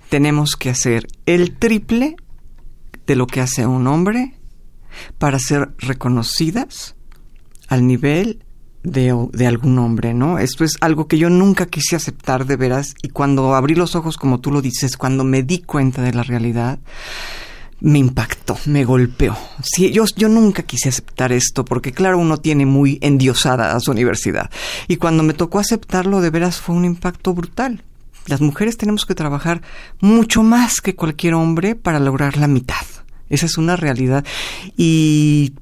tenemos 0.09 0.55
que 0.55 0.69
hacer 0.69 1.07
el 1.25 1.57
triple 1.57 2.15
de 3.07 3.15
lo 3.15 3.27
que 3.27 3.41
hace 3.41 3.65
un 3.65 3.87
hombre 3.87 4.35
para 5.17 5.39
ser 5.39 5.69
reconocidas 5.79 6.95
al 7.67 7.87
nivel 7.87 8.42
de, 8.83 9.47
algún 9.47 9.79
hombre, 9.79 10.13
¿no? 10.13 10.39
Esto 10.39 10.63
es 10.63 10.77
algo 10.81 11.07
que 11.07 11.17
yo 11.17 11.29
nunca 11.29 11.65
quise 11.65 11.95
aceptar 11.95 12.45
de 12.45 12.57
veras 12.57 12.93
y 13.01 13.09
cuando 13.09 13.55
abrí 13.55 13.75
los 13.75 13.95
ojos, 13.95 14.17
como 14.17 14.39
tú 14.39 14.51
lo 14.51 14.61
dices, 14.61 14.97
cuando 14.97 15.23
me 15.23 15.43
di 15.43 15.59
cuenta 15.59 16.01
de 16.01 16.13
la 16.13 16.23
realidad, 16.23 16.79
me 17.79 17.99
impactó, 17.99 18.57
me 18.65 18.85
golpeó. 18.85 19.37
Sí, 19.61 19.91
yo, 19.91 20.05
yo 20.15 20.29
nunca 20.29 20.63
quise 20.63 20.89
aceptar 20.89 21.31
esto 21.31 21.65
porque, 21.65 21.91
claro, 21.91 22.17
uno 22.17 22.37
tiene 22.37 22.65
muy 22.65 22.97
endiosada 23.01 23.79
su 23.79 23.91
universidad. 23.91 24.49
Y 24.87 24.97
cuando 24.97 25.23
me 25.23 25.33
tocó 25.33 25.59
aceptarlo, 25.59 26.21
de 26.21 26.29
veras 26.29 26.59
fue 26.59 26.75
un 26.75 26.85
impacto 26.85 27.33
brutal. 27.33 27.83
Las 28.25 28.39
mujeres 28.39 28.77
tenemos 28.77 29.05
que 29.05 29.15
trabajar 29.15 29.61
mucho 29.99 30.43
más 30.43 30.79
que 30.79 30.95
cualquier 30.95 31.33
hombre 31.33 31.75
para 31.75 31.99
lograr 31.99 32.37
la 32.37 32.47
mitad. 32.47 32.85
Esa 33.29 33.47
es 33.47 33.57
una 33.57 33.75
realidad. 33.75 34.23
Y 34.77 35.53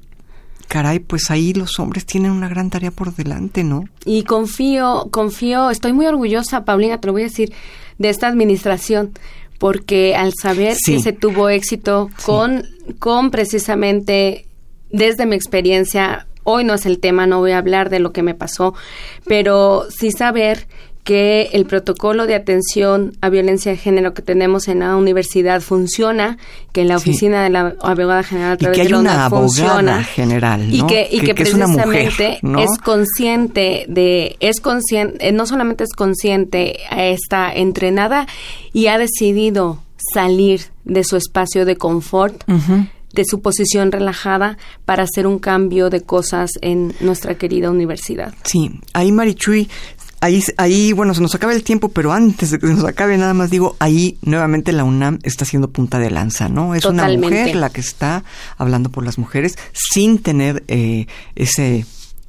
caray, 0.72 1.00
pues 1.00 1.30
ahí 1.30 1.52
los 1.52 1.78
hombres 1.78 2.06
tienen 2.06 2.30
una 2.30 2.48
gran 2.48 2.70
tarea 2.70 2.90
por 2.90 3.14
delante, 3.14 3.62
¿no? 3.62 3.84
Y 4.06 4.22
confío, 4.22 5.08
confío, 5.10 5.68
estoy 5.68 5.92
muy 5.92 6.06
orgullosa, 6.06 6.64
Paulina, 6.64 6.98
te 6.98 7.08
lo 7.08 7.12
voy 7.12 7.20
a 7.20 7.26
decir, 7.26 7.52
de 7.98 8.08
esta 8.08 8.26
administración, 8.26 9.12
porque 9.58 10.16
al 10.16 10.32
saber 10.32 10.74
que 10.82 10.98
se 10.98 11.12
tuvo 11.12 11.50
éxito 11.50 12.08
con, 12.24 12.64
con 12.98 13.30
precisamente, 13.30 14.46
desde 14.88 15.26
mi 15.26 15.36
experiencia, 15.36 16.26
hoy 16.42 16.64
no 16.64 16.72
es 16.72 16.86
el 16.86 17.00
tema, 17.00 17.26
no 17.26 17.40
voy 17.40 17.50
a 17.50 17.58
hablar 17.58 17.90
de 17.90 17.98
lo 17.98 18.14
que 18.14 18.22
me 18.22 18.34
pasó, 18.34 18.72
pero 19.26 19.84
sí 19.90 20.10
saber 20.10 20.68
que 21.04 21.50
el 21.52 21.66
protocolo 21.66 22.26
de 22.26 22.36
atención 22.36 23.16
a 23.20 23.28
violencia 23.28 23.72
de 23.72 23.78
género 23.78 24.14
que 24.14 24.22
tenemos 24.22 24.68
en 24.68 24.80
la 24.80 24.96
universidad 24.96 25.60
funciona, 25.60 26.38
que 26.72 26.82
en 26.82 26.88
la 26.88 26.96
oficina 26.96 27.42
de 27.42 27.50
la 27.50 27.74
abogada 27.82 28.22
general 28.22 28.56
y 28.60 28.66
que 28.66 28.80
hay 28.82 28.92
una 28.92 29.24
abogada 29.24 30.04
general 30.04 30.68
¿no? 30.68 30.74
y 30.74 30.86
que, 30.86 31.08
y 31.10 31.20
que, 31.20 31.34
precisamente 31.34 32.38
es, 32.40 32.78
consciente 32.84 33.86
de 33.88 34.36
es 34.38 34.60
consciente 34.60 35.28
eh, 35.28 35.32
no 35.32 35.46
solamente 35.46 35.84
es 35.84 35.92
consciente 35.92 36.78
está 36.90 37.52
entrenada 37.52 38.26
y 38.72 38.86
ha 38.86 38.96
decidido 38.96 39.82
salir 40.14 40.62
de 40.84 41.02
su 41.02 41.16
espacio 41.16 41.64
de 41.64 41.76
confort 41.76 42.44
de 43.12 43.24
su 43.24 43.42
posición 43.42 43.92
relajada 43.92 44.56
para 44.84 45.02
hacer 45.02 45.26
un 45.26 45.38
cambio 45.38 45.90
de 45.90 46.00
cosas 46.00 46.50
en 46.62 46.94
nuestra 47.00 47.34
querida 47.34 47.70
universidad. 47.70 48.34
Sí, 48.44 48.80
ahí 48.94 49.12
Marichuy 49.12 49.68
Ahí, 50.22 50.40
ahí, 50.56 50.92
bueno, 50.92 51.14
se 51.14 51.20
nos 51.20 51.34
acaba 51.34 51.52
el 51.52 51.64
tiempo, 51.64 51.88
pero 51.88 52.12
antes 52.12 52.52
de 52.52 52.60
que 52.60 52.68
se 52.68 52.74
nos 52.74 52.84
acabe, 52.84 53.18
nada 53.18 53.34
más 53.34 53.50
digo, 53.50 53.74
ahí 53.80 54.18
nuevamente 54.22 54.70
la 54.70 54.84
UNAM 54.84 55.18
está 55.24 55.44
siendo 55.44 55.70
punta 55.70 55.98
de 55.98 56.12
lanza, 56.12 56.48
¿no? 56.48 56.76
Es 56.76 56.84
una 56.84 57.08
mujer 57.08 57.56
la 57.56 57.70
que 57.70 57.80
está 57.80 58.22
hablando 58.56 58.88
por 58.88 59.04
las 59.04 59.18
mujeres 59.18 59.58
sin 59.72 60.18
tener 60.18 60.62
eh, 60.68 61.08
ese, 61.34 61.86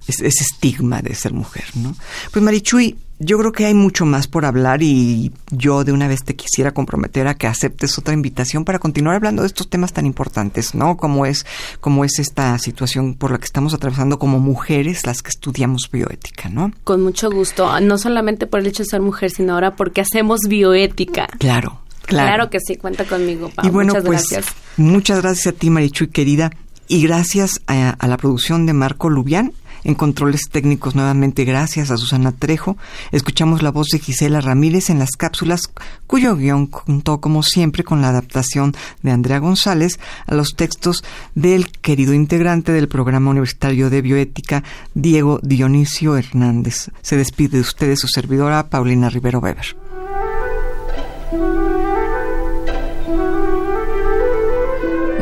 ese 0.07 0.25
estigma 0.27 1.03
de 1.03 1.13
ser 1.13 1.33
mujer, 1.33 1.65
¿no? 1.75 1.95
Pues 2.31 2.43
Marichuy, 2.43 2.97
yo 3.23 3.37
creo 3.37 3.51
que 3.51 3.65
hay 3.65 3.73
mucho 3.73 4.05
más 4.05 4.27
por 4.27 4.45
hablar 4.45 4.81
y 4.81 5.31
yo 5.51 5.83
de 5.83 5.91
una 5.91 6.07
vez 6.07 6.23
te 6.23 6.35
quisiera 6.35 6.73
comprometer 6.73 7.27
a 7.27 7.35
que 7.35 7.47
aceptes 7.47 7.97
otra 7.97 8.13
invitación 8.13 8.65
para 8.65 8.79
continuar 8.79 9.15
hablando 9.15 9.41
de 9.41 9.47
estos 9.47 9.69
temas 9.69 9.93
tan 9.93 10.05
importantes, 10.05 10.75
¿no? 10.75 10.97
Como 10.97 11.25
es, 11.25 11.45
como 11.79 12.05
es 12.05 12.19
esta 12.19 12.57
situación 12.59 13.15
por 13.15 13.31
la 13.31 13.37
que 13.37 13.45
estamos 13.45 13.73
atravesando 13.73 14.19
como 14.19 14.39
mujeres 14.39 15.05
las 15.05 15.21
que 15.21 15.29
estudiamos 15.29 15.89
bioética, 15.91 16.49
¿no? 16.49 16.71
Con 16.83 17.01
mucho 17.01 17.29
gusto, 17.31 17.79
no 17.79 17.97
solamente 17.97 18.47
por 18.47 18.59
el 18.59 18.67
hecho 18.67 18.83
de 18.83 18.89
ser 18.89 19.01
mujer, 19.01 19.31
sino 19.31 19.53
ahora 19.53 19.75
porque 19.75 20.01
hacemos 20.01 20.41
bioética. 20.47 21.27
Claro. 21.39 21.79
Claro. 22.05 22.27
claro 22.27 22.49
que 22.49 22.59
sí, 22.59 22.75
cuenta 22.75 23.05
conmigo, 23.05 23.49
Y 23.63 23.69
bueno, 23.69 23.93
muchas 23.93 24.05
pues, 24.05 24.29
gracias. 24.29 24.55
Muchas 24.75 25.21
gracias 25.21 25.47
a 25.47 25.57
ti, 25.57 25.69
Marichuy, 25.69 26.07
querida. 26.07 26.51
Y 26.89 27.01
gracias 27.01 27.61
a, 27.65 27.91
a 27.91 28.07
la 28.07 28.17
producción 28.17 28.65
de 28.65 28.73
Marco 28.73 29.09
Lubián 29.09 29.53
en 29.83 29.95
controles 29.95 30.49
técnicos 30.51 30.95
nuevamente 30.95 31.45
gracias 31.45 31.91
a 31.91 31.97
Susana 31.97 32.31
Trejo. 32.31 32.77
Escuchamos 33.11 33.61
la 33.61 33.71
voz 33.71 33.87
de 33.91 33.99
Gisela 33.99 34.41
Ramírez 34.41 34.89
en 34.89 34.99
las 34.99 35.11
cápsulas, 35.11 35.61
cuyo 36.07 36.35
guion 36.35 36.67
contó 36.67 37.19
como 37.19 37.43
siempre 37.43 37.83
con 37.83 38.01
la 38.01 38.09
adaptación 38.09 38.73
de 39.01 39.11
Andrea 39.11 39.39
González 39.39 39.99
a 40.25 40.35
los 40.35 40.55
textos 40.55 41.03
del 41.35 41.71
querido 41.71 42.13
integrante 42.13 42.71
del 42.71 42.87
programa 42.87 43.31
universitario 43.31 43.89
de 43.89 44.01
bioética, 44.01 44.63
Diego 44.93 45.39
Dionisio 45.43 46.17
Hernández. 46.17 46.89
Se 47.01 47.17
despide 47.17 47.57
de 47.57 47.61
ustedes 47.61 47.99
su 47.99 48.07
servidora 48.07 48.69
Paulina 48.69 49.09
Rivero 49.09 49.39
Weber. 49.39 49.75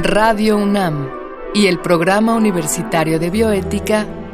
Radio 0.04 0.58
UNAM 0.58 1.08
y 1.54 1.68
el 1.68 1.80
Programa 1.80 2.34
Universitario 2.34 3.20
de 3.20 3.30
Bioética 3.30 4.08